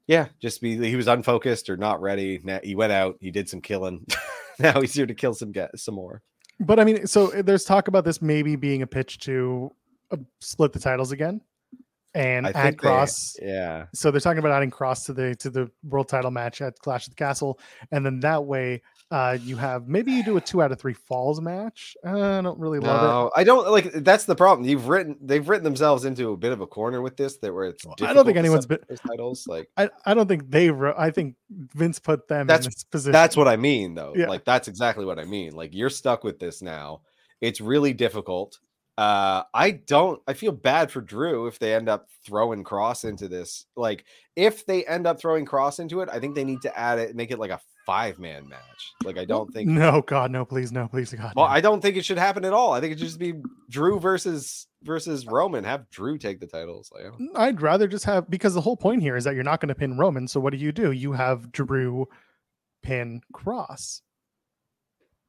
[0.07, 0.27] Yeah.
[0.41, 2.41] Just be he was unfocused or not ready.
[2.63, 4.05] He went out, he did some killing.
[4.59, 6.21] now he's here to kill some get some more.
[6.59, 9.71] But I mean, so uh, there's talk about this maybe being a pitch to
[10.11, 11.41] uh, split the titles again
[12.15, 13.35] and I add think they- Kross.
[13.41, 13.85] yeah.
[13.93, 17.05] So they're talking about adding Kross to the to the world title match at Clash
[17.07, 17.59] of the Castle,
[17.91, 20.93] and then that way uh, you have maybe you do a two out of three
[20.93, 21.95] falls match.
[22.05, 23.07] Uh, I don't really love it.
[23.07, 23.91] No, I don't like.
[23.93, 24.67] That's the problem.
[24.67, 25.15] You've written.
[25.21, 27.37] They've written themselves into a bit of a corner with this.
[27.37, 27.85] That where it's.
[28.01, 29.47] I don't think anyone's those titles.
[29.47, 30.95] Like I, I don't think they wrote.
[30.97, 33.13] I think Vince put them That's- in this position.
[33.13, 34.13] that's what I mean, though.
[34.15, 34.27] Yeah.
[34.27, 35.53] Like that's exactly what I mean.
[35.53, 37.01] Like you're stuck with this now.
[37.39, 38.59] It's really difficult.
[38.97, 40.19] Uh, I don't.
[40.27, 43.67] I feel bad for Drew if they end up throwing Kross into this.
[43.75, 44.05] Like
[44.35, 47.15] if they end up throwing Kross into it, I think they need to add it,
[47.15, 48.93] make it like a five man match.
[49.03, 49.69] Like I don't think.
[49.69, 51.33] No, God, no, please, no, please, God.
[51.35, 51.51] Well, no.
[51.51, 52.73] I don't think it should happen at all.
[52.73, 53.33] I think it should just be
[53.69, 55.63] Drew versus versus Roman.
[55.63, 56.91] Have Drew take the titles.
[56.93, 59.69] Like, I'd rather just have because the whole point here is that you're not going
[59.69, 60.27] to pin Roman.
[60.27, 60.91] So what do you do?
[60.91, 62.07] You have Drew
[62.83, 64.01] pin Kross.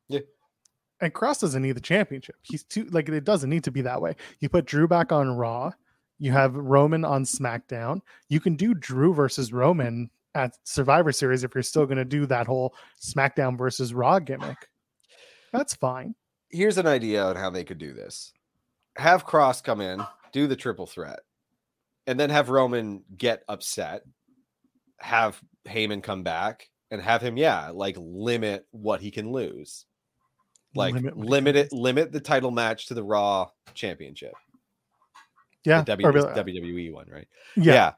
[0.08, 0.20] Yeah.
[1.00, 2.34] And Kross doesn't need the championship.
[2.42, 4.16] He's too like it doesn't need to be that way.
[4.40, 5.70] You put Drew back on Raw.
[6.18, 8.00] You have Roman on SmackDown.
[8.28, 12.26] You can do Drew versus Roman at Survivor Series if you're still going to do
[12.26, 14.56] that whole SmackDown versus Raw gimmick.
[15.52, 16.14] That's fine.
[16.50, 18.32] here's an idea on how they could do this:
[18.96, 20.02] have Kross come in,
[20.32, 21.20] do the triple threat,
[22.06, 24.02] and then have Roman get upset.
[25.00, 29.84] Have Heyman come back and have him, yeah, like limit what he can lose.
[30.74, 34.34] Like Limit limit, what he can it, limit the title match to the Raw Championship,
[35.64, 35.82] Yeah.
[35.82, 37.28] the w, WWE one, right?
[37.56, 37.92] yeah.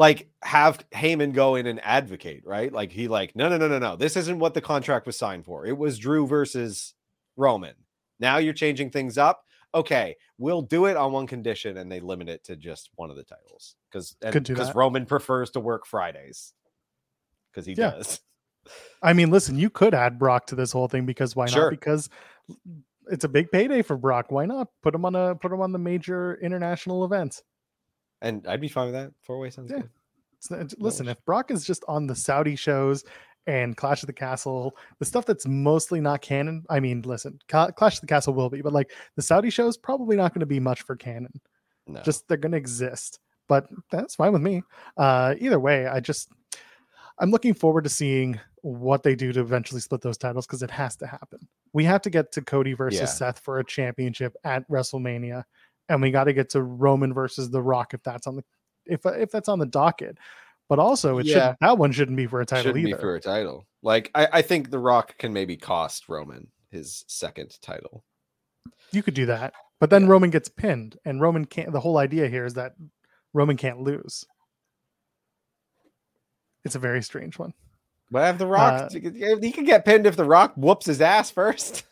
[0.00, 2.72] Like have Heyman go in and advocate, right?
[2.72, 3.96] Like he like, no, no, no, no, no.
[3.96, 5.66] This isn't what the contract was signed for.
[5.66, 6.94] It was Drew versus
[7.36, 7.74] Roman.
[8.18, 9.44] Now you're changing things up.
[9.74, 13.16] Okay, we'll do it on one condition, and they limit it to just one of
[13.16, 14.16] the titles because
[14.54, 14.74] because.
[14.74, 16.54] Roman prefers to work Fridays
[17.52, 17.90] because he Yeah.
[17.90, 18.20] does.
[19.02, 21.64] I mean, listen, you could add Brock to this whole thing because why Sure.
[21.64, 21.70] not?
[21.70, 22.08] Because
[23.10, 24.32] it's a big payday for Brock.
[24.32, 27.42] Why not put him on a put him on the major international events?
[28.22, 29.12] And I'd be fine with that.
[29.22, 29.78] Four way sounds Yeah.
[29.80, 30.74] good.
[30.78, 33.04] Listen, if Brock is just on the Saudi shows
[33.46, 36.64] and Clash of the Castle, the stuff that's mostly not canon.
[36.70, 40.16] I mean, listen, Clash of the Castle will be, but like the Saudi shows, probably
[40.16, 41.40] not going to be much for canon.
[41.86, 42.00] No.
[42.02, 43.18] just they're going to exist
[43.48, 44.62] but that's fine with me
[44.96, 46.30] uh either way i just
[47.18, 50.70] i'm looking forward to seeing what they do to eventually split those titles because it
[50.70, 51.40] has to happen
[51.72, 53.06] we have to get to cody versus Yeah.
[53.06, 55.42] seth for a championship at wrestlemania
[55.90, 58.44] and we got to get to roman versus the rock if that's on the
[58.86, 60.16] if if that's on the docket
[60.68, 61.48] but also it Yeah.
[61.50, 63.66] should that one shouldn't be for a title shouldn't either be for a title.
[63.82, 68.04] Like I, I think The Rock can maybe cost Roman his second title.
[68.92, 70.08] you could do that but then Yeah.
[70.10, 72.74] roman gets pinned and roman can't the whole idea here is that
[73.34, 74.24] roman can't lose
[76.64, 77.52] it's a very strange one
[78.10, 81.30] But have The Rock, Uh, he can get pinned if The Rock whoops his ass
[81.30, 81.84] first.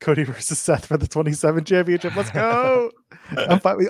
[0.00, 2.14] Cody versus Seth for the 27 championship.
[2.14, 2.90] Let's go.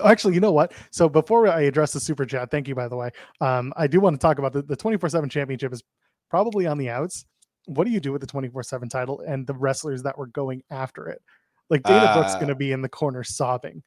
[0.03, 0.73] Actually, you know what?
[0.91, 3.11] So before I address the super chat, thank you, by the way.
[3.41, 5.83] Um, I do want to talk about the, the 24 7 championship is
[6.29, 7.25] probably on the outs.
[7.65, 10.63] What do you do with the 24 7 title and the wrestlers that were going
[10.71, 11.21] after it?
[11.69, 13.83] Like Dana Brooks Uh, going to be in the corner sobbing.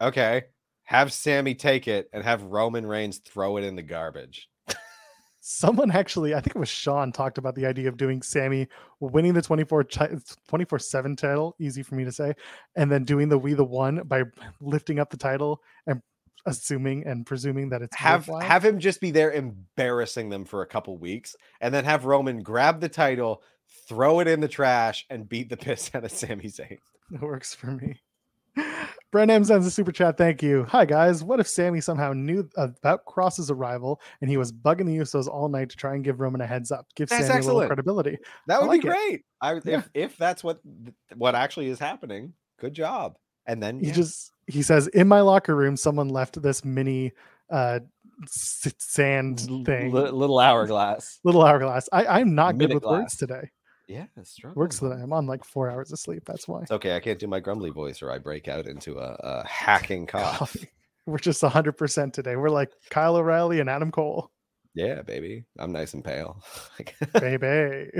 [0.00, 0.42] Okay.
[0.84, 4.49] Have Sami take it and have Roman Reigns throw it in the garbage.
[5.40, 8.68] Someone actually, I think it was Sean, talked about the idea of doing Sami
[9.00, 12.34] winning the 24 24 7 title, easy for me to say,
[12.76, 14.24] and then doing the We the One by
[14.60, 16.02] lifting up the title and
[16.46, 18.48] assuming and presuming that it's Have worthwhile.
[18.48, 22.42] have him just be there embarrassing them for a couple weeks, and then have Roman
[22.42, 23.42] grab the title,
[23.88, 26.78] throw it in the trash, and beat the piss out of Sami Zayn.
[27.12, 28.00] It works for me.
[29.12, 30.16] Brent M sends a super chat.
[30.16, 30.64] Thank you.
[30.68, 31.24] Hi guys.
[31.24, 35.48] What if Sami somehow knew about Kross's arrival and he was bugging the Usos all
[35.48, 38.18] night to try and give Roman a heads up, give That's Sami a little credibility?
[38.46, 38.90] That would like be it.
[38.90, 39.24] great.
[39.40, 39.78] I Yeah.
[39.78, 40.60] if if that's what
[41.16, 42.34] what actually is happening.
[42.60, 43.16] Good job.
[43.46, 47.12] And then He yeah, just he says in my locker room someone left this mini
[47.50, 47.80] uh
[48.28, 51.18] sand thing, li- little hourglass.
[51.24, 51.88] little hourglass.
[51.92, 53.50] I I'm not good Minute with words today.
[53.90, 54.52] Yeah, it's true.
[54.54, 55.00] Works today.
[55.02, 56.22] I'm on like four hours of sleep.
[56.24, 56.62] That's why.
[56.62, 56.94] It's okay.
[56.94, 60.56] I can't do my grumbly voice, or I break out into a, a hacking cough.
[61.06, 62.36] We're just 100% today.
[62.36, 64.30] We're like Kyle O'Reilly and Adam Cole.
[64.74, 65.44] Yeah, baby.
[65.58, 66.40] I'm nice and pale.
[67.20, 67.90] Baby.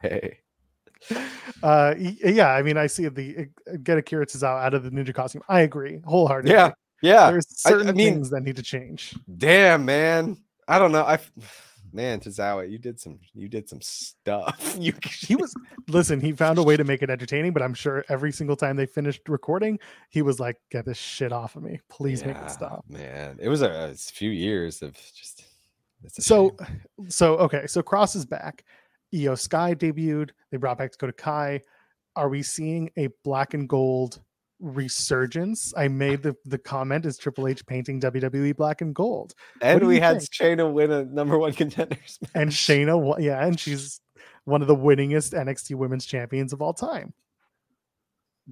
[0.00, 0.36] baby.
[1.62, 5.14] uh yeah i mean i see the uh, get Akira Tozawa out of the ninja
[5.14, 7.30] costume i agree wholeheartedly Yeah, yeah.
[7.30, 10.36] there's I- I certain mean- things that need to change Damn, man.
[10.68, 11.02] I don't know.
[11.04, 11.32] I f-
[11.92, 14.76] man, Tozawa, you did some you did some stuff.
[14.80, 15.54] You he was
[15.88, 18.76] listen he found a way to make it entertaining but i'm sure every single time
[18.76, 19.78] they finished recording
[20.08, 23.48] he was like get this shit off of me please make it stop Man, it
[23.48, 25.44] was a, a few years of just
[26.18, 26.82] so shame.
[27.08, 28.64] so okay so kross is back
[29.12, 30.30] Iyo Sky debuted.
[30.50, 31.62] They brought back Dakota Kai.
[32.16, 34.20] Are we seeing a black and gold
[34.60, 35.72] resurgence?
[35.76, 39.34] I made the, the comment is Triple H painting WWE black and gold.
[39.60, 40.30] And we had think?
[40.30, 42.18] Shayna win a number one contenders.
[42.34, 42.54] And match.
[42.56, 44.00] Shayna, wa- yeah, and she's
[44.44, 47.12] one of the winningest NXT women's champions of all time.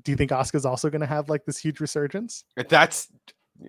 [0.03, 2.45] Do you think Asuka's also going to have like this huge resurgence?
[2.69, 3.09] That's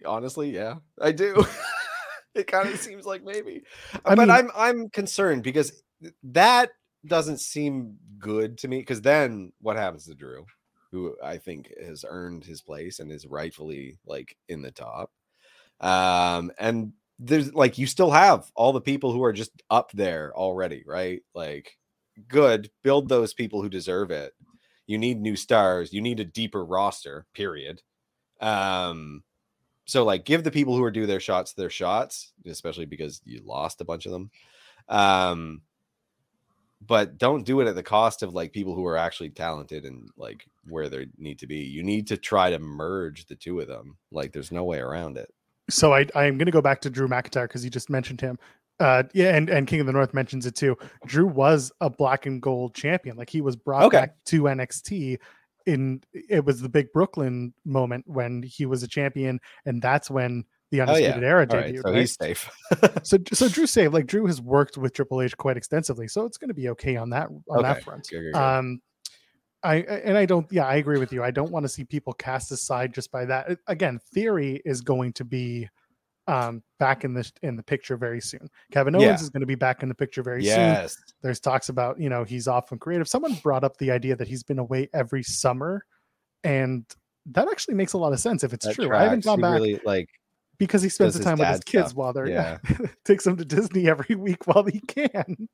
[0.06, 1.44] honestly, yeah, I do.
[2.36, 3.64] it kind of seems like maybe,
[4.06, 5.82] I but mean- I'm I'm concerned because
[6.24, 6.70] that
[7.06, 8.80] doesn't seem good to me.
[8.80, 10.46] Because then what happens to Drew,
[10.92, 15.12] who I think has earned his place and is rightfully like in the top,
[15.82, 20.34] um, and there's like you still have all the people who are just up there
[20.36, 21.22] already, right?
[21.34, 21.78] Like,
[22.28, 24.34] good, build those people who deserve it.
[24.88, 25.94] You need new stars.
[25.94, 27.26] You need a deeper roster.
[27.34, 27.82] Period.
[28.42, 29.24] Um,
[29.86, 33.42] so like give the people who are due their shots their shots, especially because you
[33.44, 34.32] lost a bunch of them.
[34.88, 35.62] Um,
[36.86, 40.10] but don't do it at the cost of like people who are actually talented and
[40.18, 41.58] like where they need to be.
[41.58, 43.98] You need to try to merge the two of them.
[44.12, 45.34] Like there's no way around it.
[45.70, 48.22] So I I am going to go back to Drew McIntyre because you just mentioned
[48.22, 48.40] him.
[48.80, 50.78] Uh, yeah, and and King of the North mentions it too.
[51.06, 53.18] Drew was a black and gold champion.
[53.18, 54.00] Like he was brought Okay.
[54.00, 55.18] back to NXT.
[55.66, 60.46] In it was the big Brooklyn moment when he was a champion, and that's when
[60.72, 60.92] the Oh, yeah.
[60.92, 62.00] Undisputed Era All right, so right?
[62.00, 62.50] he's safe.
[63.04, 66.38] so so Drew saved like Drew has worked with Triple H quite extensively, so it's
[66.38, 68.08] going to be okay on that on that front.
[68.10, 68.40] good, good, good.
[68.40, 68.82] Um,
[69.64, 70.50] I and I don't.
[70.52, 71.24] Yeah, I agree with you.
[71.24, 73.58] I don't want to see people cast aside just by that.
[73.68, 75.68] Again, theory is going to be
[76.28, 78.48] um back in the in the picture very soon.
[78.72, 79.16] Kevin Owens Yeah.
[79.16, 80.90] is going to be back in the picture very soon.
[81.24, 83.08] There's talks about you know he's off from creative.
[83.10, 85.84] Someone brought up the idea that he's been away every summer,
[86.44, 86.86] and
[87.26, 88.94] that actually makes a lot of sense if it's that true.
[88.96, 90.08] I haven't gone He back really like
[90.60, 91.98] because he spends the time with his kids stuff.
[91.98, 92.58] while they're Yeah.
[93.06, 95.48] takes them to Disney every week while he can.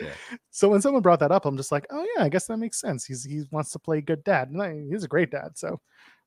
[0.00, 0.12] Yeah.
[0.50, 2.80] So when someone brought that up, I'm just like, oh yeah, I guess that makes
[2.80, 3.04] sense.
[3.04, 5.50] He's he wants to play good dad, and I, he's a great dad.
[5.56, 5.80] So,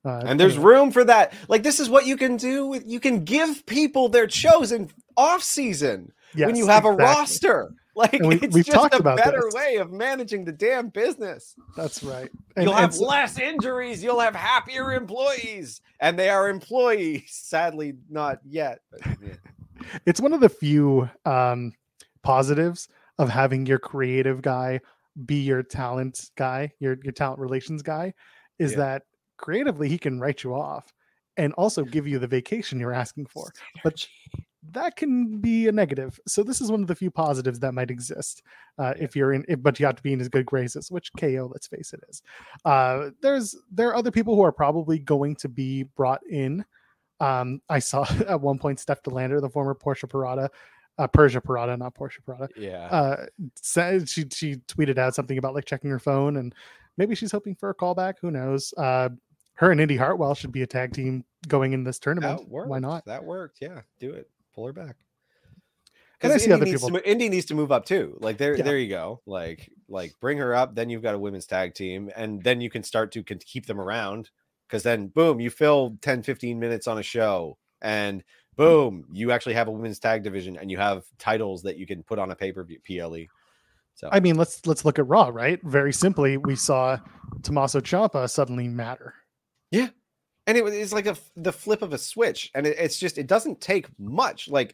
[0.06, 0.72] uh, and there's anyway.
[0.74, 1.34] room for that.
[1.48, 5.42] Like this is what you can do with you can give people their chosen off
[5.44, 7.74] season when you Yes, have a roster.
[7.96, 9.54] Like And we- it's we've just talked a about better this.
[9.54, 11.56] way of managing the damn business.
[11.76, 12.30] That's right.
[12.56, 14.02] And, you'll have so- less injuries.
[14.04, 17.24] You'll have happier employees, and they are employees.
[17.28, 18.80] Sadly, not yet.
[18.92, 19.34] But yeah.
[20.06, 21.74] it's one of the few um,
[22.24, 22.88] positives
[23.18, 24.80] of having your creative guy
[25.26, 28.14] be your talent guy, your your talent relations guy,
[28.60, 28.78] is Yeah.
[28.78, 29.04] that
[29.38, 30.94] creatively he can write you off
[31.36, 33.52] and also give you the vacation you're asking for.
[33.84, 34.08] But
[34.72, 36.20] that can be a negative.
[36.28, 38.44] So this is one of the few positives that might exist
[38.78, 39.44] uh, if you're in.
[39.48, 42.02] If, but you have to be in his good graces, which KO, let's face it,
[42.10, 42.22] is.
[42.64, 46.64] Uh, there's there are other people who are probably going to be brought in.
[47.20, 50.50] Um, I saw at one point Steph De Lander, the former Porsche Parada,
[50.98, 52.48] uh, Persia Parada, not Porsche Parada.
[52.56, 52.86] yeah.
[52.86, 56.54] Uh, said she she tweeted out something about like checking her phone and
[56.98, 58.16] maybe she's hoping for a callback.
[58.22, 58.74] Who knows?
[58.78, 59.10] Uh,
[59.56, 62.42] her and Indy Hartwell should be a tag team going in this tournament.
[62.70, 63.06] Why not?
[63.06, 63.60] That worked.
[63.62, 64.30] Yeah, do it.
[64.54, 64.98] Pull her back.
[66.24, 68.18] And I see other Indy, needs to people- mo- Indy needs to move up too.
[68.22, 68.64] Like there, Yeah.
[68.64, 69.22] there you go.
[69.26, 70.76] Like, like bring her up.
[70.76, 73.66] Then you've got a women's tag team, and then you can start to con- keep
[73.66, 74.30] them around.
[74.68, 78.24] Because then, boom, you fill 10, 15 minutes on a show, and
[78.56, 82.04] boom, you actually have a women's tag division, and you have titles that you can
[82.04, 83.26] put on a pay per view PLE.
[83.96, 85.60] So I mean, let's let's look at Raw, right?
[85.64, 87.00] Very simply, we saw
[87.42, 89.16] Tommaso Ciampa suddenly matter.
[90.58, 93.28] And it was like a the flip of a switch and it, it's just it
[93.28, 94.74] doesn't take much like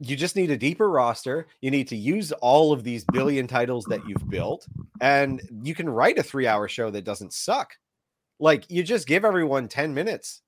[0.00, 3.84] you just need a deeper roster you need to use all of these billion titles
[3.84, 4.66] that you've built
[5.00, 7.74] and you can write a three hour show that doesn't suck
[8.40, 10.42] like you just give everyone 10 minutes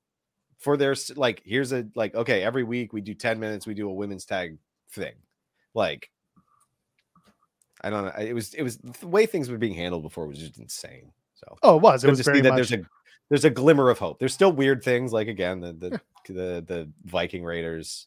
[0.59, 3.89] for their like here's a like okay every week we do 10 minutes we do
[3.89, 4.59] a women's tag
[4.91, 5.14] thing
[5.74, 6.11] like
[7.82, 10.39] i don't know it was it was the way things were being handled before was
[10.39, 12.05] just insane so Oh, it was.
[12.05, 12.57] It was very see that much.
[12.57, 12.87] there's a
[13.35, 14.20] there's a glimmer of hope.
[14.20, 16.01] There's still weird things like again the the
[16.32, 18.07] the, the Viking Raiders,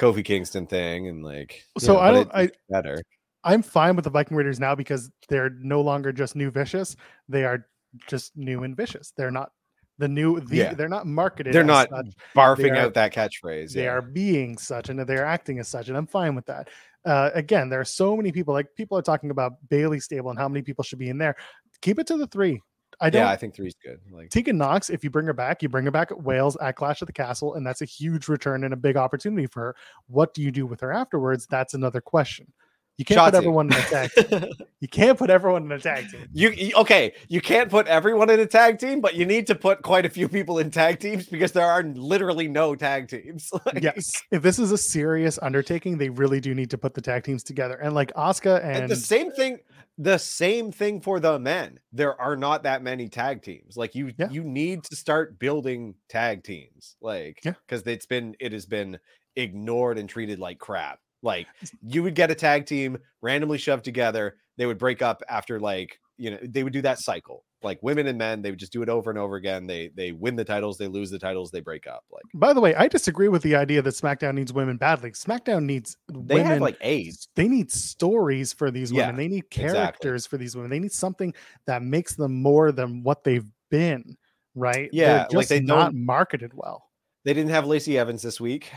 [0.00, 3.00] Kofi Kingston thing, and like So know, I don't- I- better.
[3.44, 6.96] I'm fine with the Viking Raiders now because they're no longer just new vicious.
[7.28, 7.64] They are
[8.08, 9.12] just new and vicious.
[9.16, 9.52] They're not
[9.98, 10.40] the new.
[10.40, 10.74] The, Yeah.
[10.74, 11.52] They're not marketed.
[11.54, 12.06] They're not such.
[12.34, 13.72] barfing are- out that catchphrase.
[13.72, 13.92] They yeah.
[13.92, 16.70] are being such, and they're acting as such, and I'm fine with that.
[17.04, 18.52] Uh, again, there are so many people.
[18.52, 21.36] Like people are talking about Bayley stable and how many people should be in there.
[21.82, 22.60] Keep it to the three.
[23.00, 23.22] I don't.
[23.22, 23.98] yeah, I think three's good.
[24.10, 26.76] Like Tegan Knox, if you bring her back, you bring her back at Wales at
[26.76, 29.76] Clash of the Castle, and that's a huge return and a big opportunity for her.
[30.08, 31.46] What do you do with her afterwards?
[31.46, 32.52] That's another question.
[33.00, 34.44] You can't put everyone in a tag team.
[34.80, 36.26] You can't put everyone in a tag team.
[36.32, 37.12] You, you okay?
[37.28, 40.08] You can't put everyone in a tag team, but you need to put quite a
[40.10, 43.50] few people in tag teams because there are literally no tag teams.
[43.66, 44.12] Like, Yes.
[44.30, 47.42] If this is a serious undertaking, they really do need to put the tag teams
[47.42, 47.76] together.
[47.76, 49.58] And like Oscar and and the same thing.
[49.96, 51.78] The same thing for the men.
[51.92, 53.76] There are not that many tag teams.
[53.78, 54.28] Like you, Yeah.
[54.30, 56.96] you need to start building tag teams.
[57.00, 57.54] Like Yeah.
[57.66, 58.98] because it's been it has been
[59.36, 61.00] ignored and treated like crap.
[61.22, 61.46] Like
[61.82, 64.36] you would get a tag team randomly shoved together.
[64.56, 67.44] They would break up after like you know they would do that cycle.
[67.62, 69.66] Like women and men, they would just do it over and over again.
[69.66, 72.04] They they win the titles, they lose the titles, they break up.
[72.10, 75.10] Like by the way, I disagree with the idea that SmackDown needs women badly.
[75.10, 76.46] SmackDown needs they women.
[76.46, 77.28] have like AIDS.
[77.34, 79.10] they need stories for these women.
[79.10, 79.72] Yeah, they need exactly.
[79.72, 80.70] characters for these women.
[80.70, 81.34] They need something
[81.66, 84.16] that makes them more than what they've been.
[84.54, 84.88] Right?
[84.92, 86.90] Yeah, like they not marketed well.
[87.24, 88.72] They didn't have Lacey Evans this week,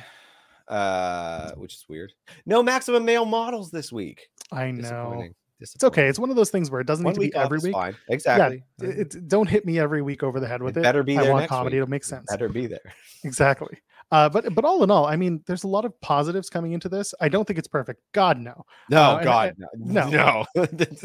[0.68, 2.12] uh, which is weird.
[2.46, 4.28] No maximum male models this week.
[4.52, 5.28] I know.
[5.60, 6.08] It's okay.
[6.08, 7.72] It's one of those things where it doesn't One need to be every week.
[7.74, 7.96] fine.
[8.10, 8.64] Exactly.
[8.82, 10.84] Yeah, it, it- don't hit me every week over the head with It it.
[10.84, 11.76] better be I want comedy.
[11.76, 11.84] week.
[11.84, 12.26] It'll make sense.
[12.30, 12.94] Better be there.
[13.24, 13.78] Exactly.
[14.14, 16.88] Uh, but but all in all, I mean, there's a lot of positives coming into
[16.88, 17.14] this.
[17.20, 18.00] I don't think it's perfect.
[18.14, 18.64] God no.
[18.90, 20.46] No, Uh, and I- God, no, no.
[20.56, 20.68] no.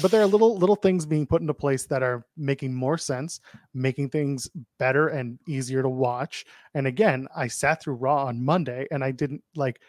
[0.00, 3.38] But there are little little things being put into place that are making more sense,
[3.74, 6.46] making things better and easier to watch.
[6.74, 9.80] And again, I sat through Raw on Monday and I didn't like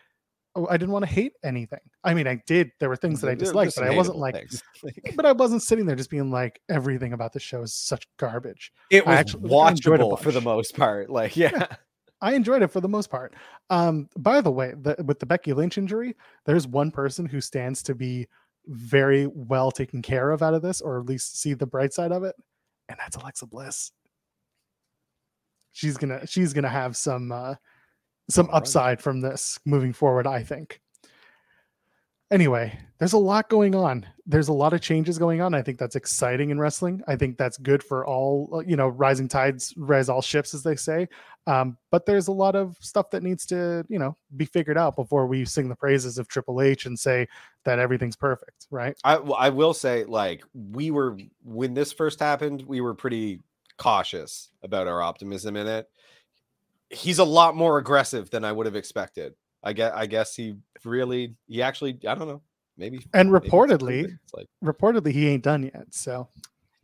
[0.57, 1.79] oh, I didn't want to hate anything.
[2.03, 2.71] I mean, I did.
[2.79, 4.35] There were things that I disliked, but I wasn't like
[5.15, 8.73] but I wasn't sitting there just being like everything about the show is such garbage.
[8.91, 11.09] it was actually- I enjoyed a watchable for the most part.
[11.09, 11.67] Like, yeah,
[12.26, 13.36] I enjoyed it for the most part.
[13.69, 16.15] Um, by the way, the, with the Becky Lynch injury,
[16.47, 18.28] there's one person who stands to be
[18.65, 22.11] very well taken care of out of this, or at least see the bright side
[22.11, 22.36] of it,
[22.89, 23.91] and that's Alexa Bliss.
[25.71, 27.55] She's gonna she's gonna have some uh,
[28.32, 30.26] some upside from this moving forward.
[30.26, 30.82] I think.
[32.36, 34.05] Anyway, there's a lot going on.
[34.25, 35.53] There's a lot of changes going on.
[35.53, 37.01] I think that's exciting in wrestling.
[37.07, 40.61] I think that's good for all, uh, you know, rising tides rise all ships, as
[40.61, 41.07] they say.
[41.47, 44.97] Um, but there's a lot of stuff that needs to, you know, be figured out
[44.97, 47.25] before we sing the praises of Triple H and say
[47.63, 48.97] that everything's perfect, right?
[49.05, 53.39] I I will say, like, we were when this first happened, we were pretty
[53.77, 55.88] cautious about our optimism in it.
[56.89, 59.36] He's a lot more aggressive than I would have expected.
[59.66, 60.55] I guess I guess he
[60.86, 62.41] really he actually I don't know
[62.78, 64.03] maybe And maybe reportedly.
[64.24, 65.88] It's like reportedly, he ain't done yet.
[65.93, 66.30] So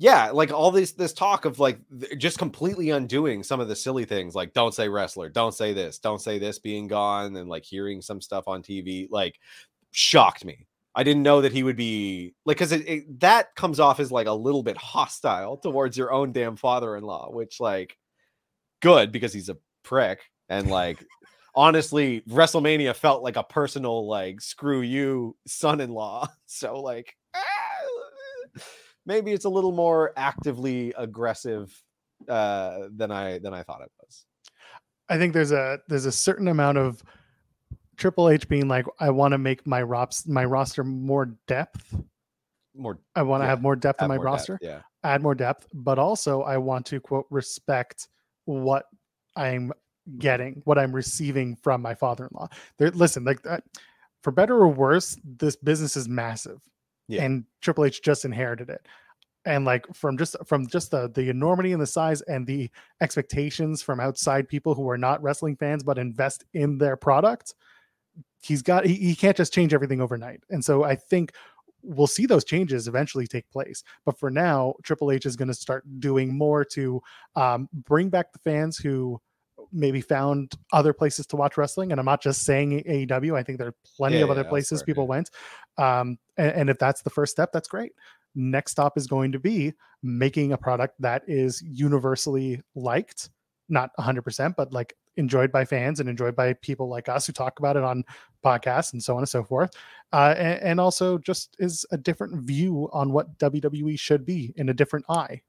[0.02, 1.78] yeah like all this this talk of like
[2.18, 6.00] just completely undoing some of the silly things like don't say wrestler don't say this
[6.00, 9.40] don't say this being gone and like hearing some stuff on tv like
[9.92, 10.66] shocked me
[10.96, 12.74] i didn't know that he would be like because
[13.20, 17.60] that comes off as like a little bit hostile towards your own damn father-in-law which
[17.60, 17.96] like
[18.82, 20.20] good because he's a prick
[20.50, 21.06] and like
[21.56, 27.16] honestly wrestlemania felt like a personal like screw you son-in-law so like
[29.06, 31.74] maybe it's a little more actively aggressive
[32.30, 34.26] uh than i than i thought it was
[35.10, 37.04] I think there's a there's a certain amount of
[37.98, 41.94] Triple H being like, I want to make my rops my roster more depth.
[42.74, 44.60] more I want to Yeah, have more depth in my more depth, roster.
[44.62, 48.08] yeah add more depth, but also I want to quote respect
[48.46, 48.86] what
[49.36, 49.74] I'm
[50.18, 52.50] getting, what I'm receiving from my father-in-law.
[52.78, 53.64] There, listen, like that,
[54.22, 56.62] for better or worse, this business is massive,
[57.08, 57.24] Yeah.
[57.24, 58.88] and Triple H just inherited it.
[59.46, 62.70] And like from just from just the the enormity and the size and the
[63.02, 67.56] expectations from outside people who are not wrestling fans but invest in their product,
[68.44, 70.44] he's got he, he can't just change everything overnight.
[70.52, 71.34] And so I think
[71.82, 73.84] we'll see those changes eventually take place.
[74.06, 77.02] But for now, Triple H is going to start doing more to
[77.36, 79.20] um, bring back the fans who
[79.72, 81.92] maybe found other places to watch wrestling.
[81.92, 83.36] And I'm not just saying AEW.
[83.36, 85.30] I think there are plenty Yeah, of other yeah, places people went.
[85.78, 87.94] Um, and, and if that's the first step, that's great.
[88.36, 93.30] Next stop is going to be making a product that is universally liked,
[93.70, 97.60] not 100%, but like enjoyed by fans and enjoyed by people like us who talk
[97.60, 98.04] about it on
[98.44, 99.72] podcasts and so on and so forth
[100.14, 104.70] uh, and, and also just is a different view on what WWE should be in
[104.70, 105.42] a different eye.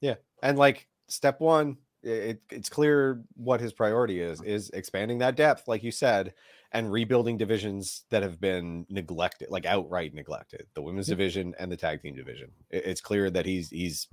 [0.00, 0.16] Yeah.
[0.42, 5.66] And like step one it, it's clear what his priority is is expanding that depth
[5.66, 6.32] like you said
[6.72, 11.76] and rebuilding divisions that have been neglected like outright neglected the women's division and the
[11.76, 12.50] tag team division.
[12.70, 14.06] It- it's clear that he's he's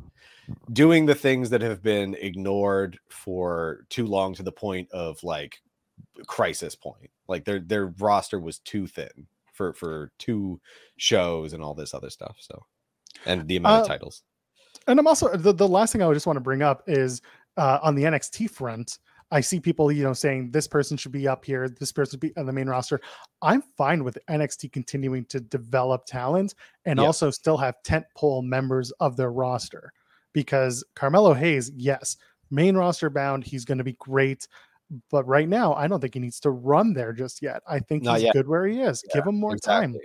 [0.71, 5.61] doing the things that have been ignored for too long to the point of like
[6.27, 7.09] crisis point.
[7.27, 10.59] Like their their roster was too thin for for two
[10.97, 12.65] shows and all this other stuff so
[13.25, 14.23] and the amount Uh, of titles.
[14.87, 17.21] And I'm also the, the last thing I would just want to bring up is
[17.57, 18.99] uh, on the NXT front.
[19.31, 22.19] I see people, you know, saying this person should be up here, this person should
[22.19, 23.01] be on the main roster.
[23.41, 26.53] I'm fine with NXT continuing to develop talent
[26.85, 27.05] and Yeah.
[27.05, 29.91] also still have tentpole members of their roster
[30.33, 32.17] because Carmelo Hayes, yes,
[32.51, 34.47] main roster bound, he's going to be great.
[35.09, 37.63] But right now, I don't think he needs to run there just yet.
[37.67, 38.33] I think Not he's yet.
[38.33, 39.03] good where he is.
[39.11, 39.95] Give him more time.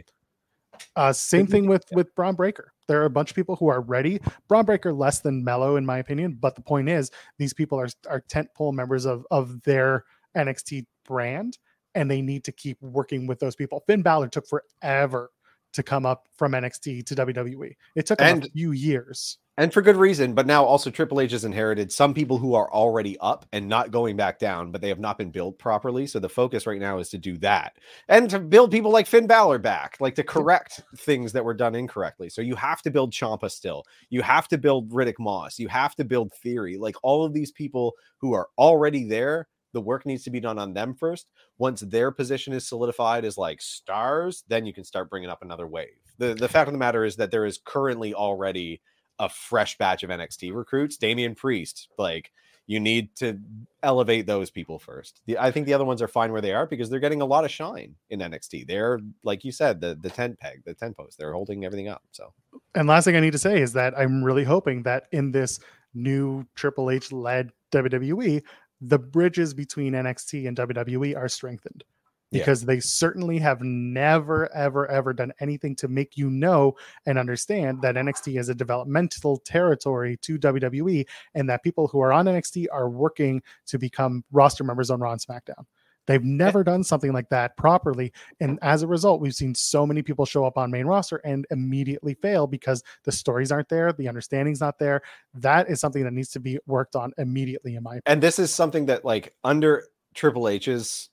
[0.97, 1.99] Uh, same thing with more.
[1.99, 2.73] with Bron Breakker.
[2.89, 4.21] There are a bunch of people who are ready.
[4.49, 6.37] Bron Breakker less than Melo, in my opinion.
[6.41, 10.05] But the point is, these people are are tentpole members of of their
[10.37, 11.59] NXT brand,
[11.95, 13.83] and they need to keep working with those people.
[13.87, 15.31] Finn Balor took forever
[15.73, 17.75] to come up from NXT to WWE.
[17.95, 19.39] It took him a few years.
[19.61, 20.33] And for good reason.
[20.33, 23.91] But now also Triple H has inherited some people who are already up and not
[23.91, 26.07] going back down, but they have not been built properly.
[26.07, 27.77] So the focus right now is to do that
[28.09, 31.75] and to build people like Finn Balor back, like to correct things that were done
[31.75, 32.31] incorrectly.
[32.31, 33.85] So you have to build Ciampa still.
[34.09, 35.59] You have to build Riddick Moss.
[35.59, 36.79] You have to build Theory.
[36.79, 39.47] Like all of these people who are already there.
[39.75, 41.27] The work needs to be done on them first.
[41.59, 45.67] Once their position is solidified as like stars, then you can start bringing up another
[45.67, 46.01] wave.
[46.17, 48.81] The the fact of the matter is that there is currently already
[49.21, 50.97] a fresh batch of NXT recruits.
[50.97, 52.33] Damian Priest, like
[52.67, 53.39] you need to
[53.83, 55.21] elevate those people first.
[55.27, 57.27] The, I think the other ones are fine where they are because they're getting a
[57.27, 58.67] lot of shine in NXT.
[58.67, 61.19] They're like you said, the the tent peg, the tent post.
[61.19, 62.03] They're holding everything up.
[62.13, 62.33] So
[62.75, 65.61] And last thing I need to say is that I'm really hoping that in this
[65.93, 68.43] new Triple H led WWE,
[68.81, 71.85] the bridges between NXT and WWE are strengthened
[72.31, 72.41] Yeah.
[72.41, 76.77] because they certainly have never, ever, ever done anything to make you know
[77.07, 82.13] and understand that NXT is a developmental territory to WWE and that people who are
[82.13, 85.65] on NXT are working to become roster members on Raw and SmackDown.
[86.07, 86.27] They've eh.
[86.27, 88.13] never done something like that properly.
[88.41, 91.47] And as a result, we've seen so many people show up on main roster and
[91.51, 95.03] immediately fail because the stories aren't there, the understanding's not there.
[95.35, 98.03] That is something that needs to be worked on immediately, in my opinion.
[98.07, 101.11] and this is something that like under Triple H's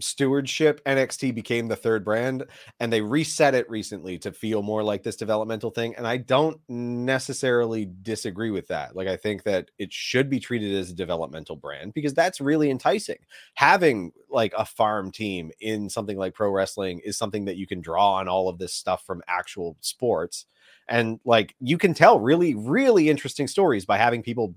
[0.00, 2.44] stewardship, NXT became the third brand
[2.78, 5.94] and they reset it recently to feel more like this developmental thing.
[5.96, 8.94] And I don't necessarily disagree with that.
[8.94, 12.70] Like, I think that it should be treated as a developmental brand because that's really
[12.70, 13.18] enticing.
[13.54, 17.80] Having like a farm team in something like pro wrestling is something that you can
[17.80, 20.46] draw on all of this stuff from actual sports.
[20.88, 24.54] And like, you can tell really, really interesting stories by having people,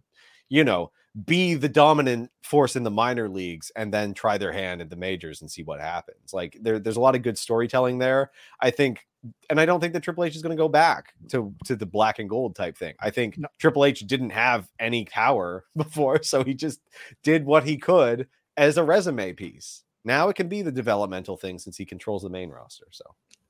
[0.50, 0.92] you know,
[1.26, 4.96] be the dominant force in the minor leagues and then try their hand at the
[4.96, 6.34] majors and see what happens.
[6.34, 8.32] Like there, there's a lot of good storytelling there.
[8.62, 9.06] I think,
[9.50, 11.86] and I don't think that Triple H is going to go back to to the
[11.86, 12.96] black and gold type thing.
[13.00, 13.50] I think No.
[13.60, 16.80] Triple H didn't have any power before, so he just
[17.24, 19.84] did what he could as a resume piece.
[20.04, 22.88] Now it can be the developmental thing since he controls the main roster.
[22.92, 23.04] So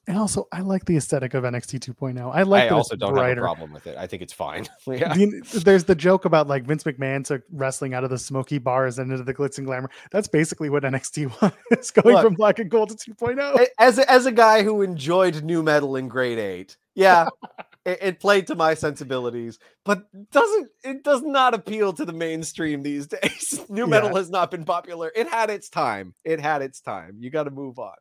[0.08, 2.32] And also, I like the aesthetic of NXT 2.0.
[2.34, 3.28] I like I that also it's don't brighter.
[3.30, 3.97] have a problem with it.
[3.97, 4.68] I think it's fine.
[4.88, 5.14] yeah.
[5.14, 8.97] The- there's the joke about like Vince McMahon took wrestling out of the smoky bars
[8.97, 9.91] and into the glitz and glamour.
[10.12, 11.30] That's basically what NXT
[11.70, 12.26] was going Look.
[12.26, 13.26] from black and gold to oh.
[13.28, 13.68] 2.0.
[13.78, 17.28] As a, as a guy who enjoyed nu metal in grade eight, yeah,
[17.86, 22.82] it, it played to my sensibilities, but doesn't it does not appeal to the mainstream
[22.82, 23.62] these days.
[23.70, 24.18] nu metal Yeah.
[24.18, 25.12] has not been popular.
[25.16, 26.16] It had its time.
[26.26, 27.18] It had its time.
[27.20, 27.93] You got to move on.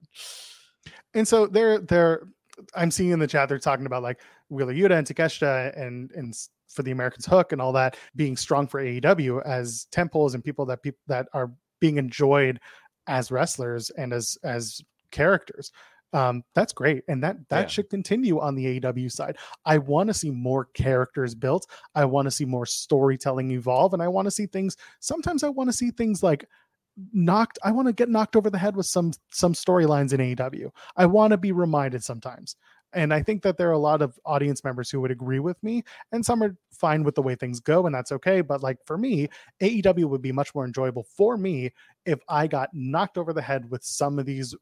[1.15, 2.23] And so they're they're
[2.75, 6.35] I'm seeing in the chat they're talking about like Wheeler Yuta and Takeshita and and
[6.69, 10.67] for the Americans Hook and all that being strong for AEW as temples and people
[10.67, 11.51] that people that are
[11.81, 12.61] being enjoyed
[13.07, 14.81] as wrestlers and as as
[15.11, 15.73] characters.
[16.13, 17.67] Um, that's great, and that that Yeah.
[17.69, 19.37] should continue on the AEW side.
[19.65, 21.69] I want to see more characters built.
[21.95, 24.77] I want to see more storytelling evolve, and I want to see things.
[24.99, 26.45] Sometimes I want to see things like
[27.13, 27.59] knocked.
[27.65, 30.71] I want to get knocked over the head with some some storylines in AEW.
[30.97, 32.57] I want to be reminded sometimes.
[32.93, 35.63] And I think that there are a lot of audience members who would agree with
[35.63, 38.41] me, and some are fine with the way things go, and that's okay.
[38.41, 39.29] But like for me,
[39.63, 41.71] AEW would be much more enjoyable for me
[42.05, 44.57] if I got knocked over the head with some of these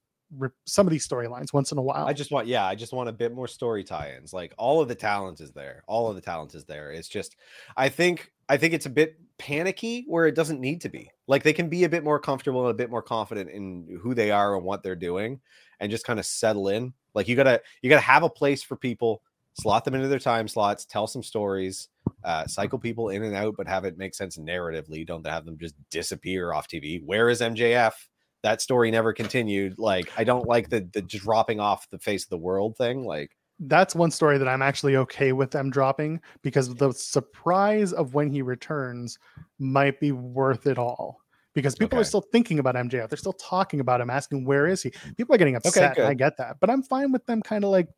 [0.67, 2.07] some of these storylines once in a while.
[2.07, 4.33] I just want, yeah, I just want a bit more story tie-ins.
[4.33, 5.83] Like all of the talent is there.
[5.87, 6.91] All of the talent is there.
[6.93, 7.37] It's just,
[7.77, 11.11] I think, I think it's a bit panicky where it doesn't need to be.
[11.27, 14.15] Like they can be a bit more comfortable and a bit more confident in who
[14.15, 15.41] they are and what they're doing,
[15.81, 16.93] and just kind of settle in.
[17.15, 19.23] Like you gotta, you gotta have a place for people,
[19.55, 21.89] slot them into their time slots, tell some stories,
[22.25, 25.07] uh, cycle people in and out, but have it make sense narratively.
[25.07, 27.03] Don't have them just disappear off TV.
[27.05, 27.93] Where is MJF?
[28.43, 29.79] that story never continued.
[29.79, 33.05] Like, I don't like the the dropping off the face of the world thing.
[33.05, 38.15] Like, that's one story that I'm actually okay with them dropping because the surprise of
[38.15, 39.19] when he returns
[39.59, 41.21] might be worth it all.
[41.55, 44.81] Because people are still thinking about MJF, they're still talking about him, asking where is
[44.83, 44.93] he.
[45.17, 45.99] People are getting upset.
[45.99, 47.89] and I get that, but I'm fine with them kind of like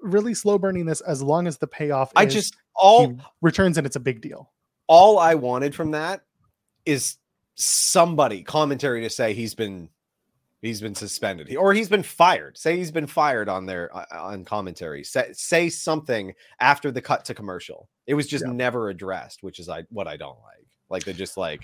[0.00, 2.12] really slow burning this as long as the payoff.
[2.14, 4.52] I just all returns and it's a big deal.
[4.86, 6.22] all I wanted from that
[6.84, 7.16] is
[7.54, 9.88] somebody commentary to say he's been
[10.62, 12.56] he's been suspended He- or he's been fired.
[12.56, 15.04] Say he's been fired on their uh, on commentary.
[15.04, 17.88] Say, say something after the cut to commercial.
[18.06, 18.52] It was just Yeah.
[18.52, 20.66] never addressed, which is I what I don't like.
[20.88, 21.60] Like they just like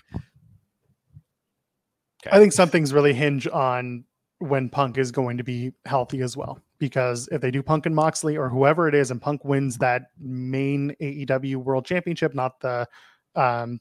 [2.31, 4.05] I think some things really hinge on
[4.41, 6.61] when Punk is going to be healthy as well.
[6.79, 10.03] Because if they do Punk and Moxley or whoever it is, and Punk wins that
[10.19, 12.87] main AEW World Championship, not the
[13.35, 13.81] um,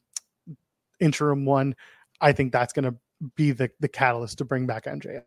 [1.00, 1.74] interim one,
[2.20, 2.96] I think that's going to
[3.34, 5.22] be the the catalyst to bring back MJF.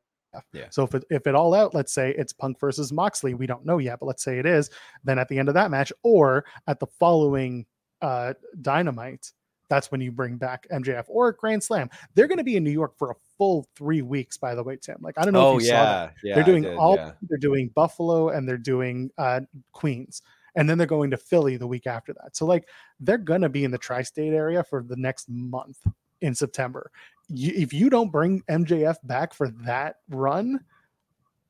[0.54, 0.68] Yeah.
[0.70, 3.66] So if it, if it all out, let's say it's Punk versus Moxley, we don't
[3.66, 4.70] know yet, but let's say it is,
[5.04, 7.66] then at the end of that match or at the following
[8.02, 9.32] uh, Dynamite,
[9.70, 11.90] that's when you bring back MJF or Grand Slam.
[12.14, 14.78] They're going to be in New York for a full three weeks, by the way,
[14.82, 14.98] Tim.
[15.00, 16.14] Like I don't know oh if you saw that.
[16.24, 16.36] yeah, yeah.
[16.36, 17.14] they're doing did, all yeah.
[17.30, 19.42] they're doing Buffalo and they're doing uh
[19.72, 20.22] Queens.
[20.56, 22.36] And then they're going to Philly the week after that.
[22.36, 22.68] So like
[23.00, 25.78] they're gonna be in the tri-state area for the next month
[26.20, 26.92] in September.
[27.30, 30.60] You, if you don't bring MJF back for that run,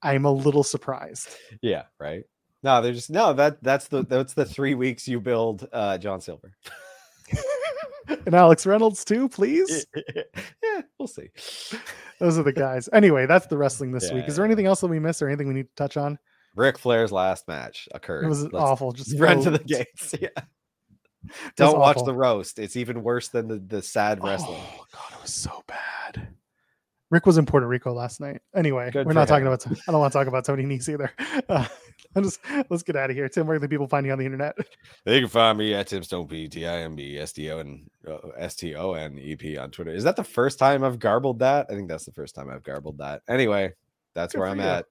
[0.02, 1.30] I'm a little surprised.
[1.61, 2.23] Yeah, right.
[2.64, 3.34] No, they're just no.
[3.34, 6.53] That that's the that's the three weeks you build uh John Silver.
[8.26, 9.85] and Alex Reynolds too, please.
[10.15, 11.30] yeah, we'll see.
[12.19, 12.88] Those are the guys.
[12.93, 14.27] Anyway, that's the wrestling this week.
[14.27, 16.19] Is there anything else that we missed or anything we need to touch on?
[16.56, 18.26] Ric Flair's last match occurred.
[18.26, 18.91] It was Let's awful.
[18.91, 20.14] Just run to the gates.
[20.19, 20.30] Yeah.
[21.56, 22.06] Don't watch awful.
[22.07, 22.60] the roast.
[22.60, 24.61] It's even worse than the, the sad wrestling.
[24.61, 26.30] Oh god, it was so bad.
[27.10, 28.41] Ric was in Puerto Rico last night.
[28.56, 29.52] Anyway, Good we're for not talking him.
[29.52, 29.68] about.
[29.68, 31.11] I don't want to talk about Tony Nese either.
[31.49, 31.65] Uh,
[32.15, 32.39] I'm just
[32.69, 33.27] let's get out of here.
[33.30, 34.56] Tim, where can the people find you on the internet?
[35.06, 37.60] They can find me at Tim Stone P T I M B S T O
[37.60, 39.91] and uh, S T O N E P on Twitter.
[39.91, 41.68] Is that the first time I've garbled that?
[41.69, 43.22] I think that's the first time I've garbled that.
[43.30, 43.73] Anyway,
[44.14, 44.65] that's Good where I'm you.
[44.65, 44.85] at.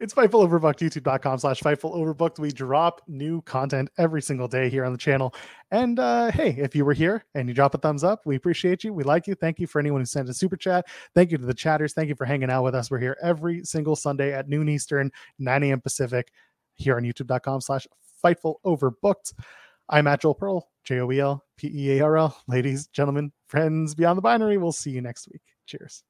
[0.00, 2.38] It's Fightful Overbooked, youtube.com slash Fightful Overbooked.
[2.38, 5.34] We drop new content every single day here on the channel.
[5.70, 8.82] And uh, hey, if you were here and you drop a thumbs up, we appreciate
[8.82, 8.94] you.
[8.94, 9.34] We like you.
[9.34, 10.86] Thank you for anyone who sent a super chat.
[11.14, 11.92] Thank you to the chatters.
[11.92, 12.90] Thank you for hanging out with us.
[12.90, 15.82] We're here every single Sunday at noon Eastern, 9 a.m.
[15.82, 16.32] Pacific,
[16.76, 17.86] here on youtube.com slash
[18.24, 19.34] Fightful Overbooked.
[19.90, 22.42] I'm at Joel Pearl, J O E L P E A R L.
[22.48, 24.56] Ladies, gentlemen, friends beyond the binary.
[24.56, 25.42] We'll see you next week.
[25.66, 26.04] Cheers.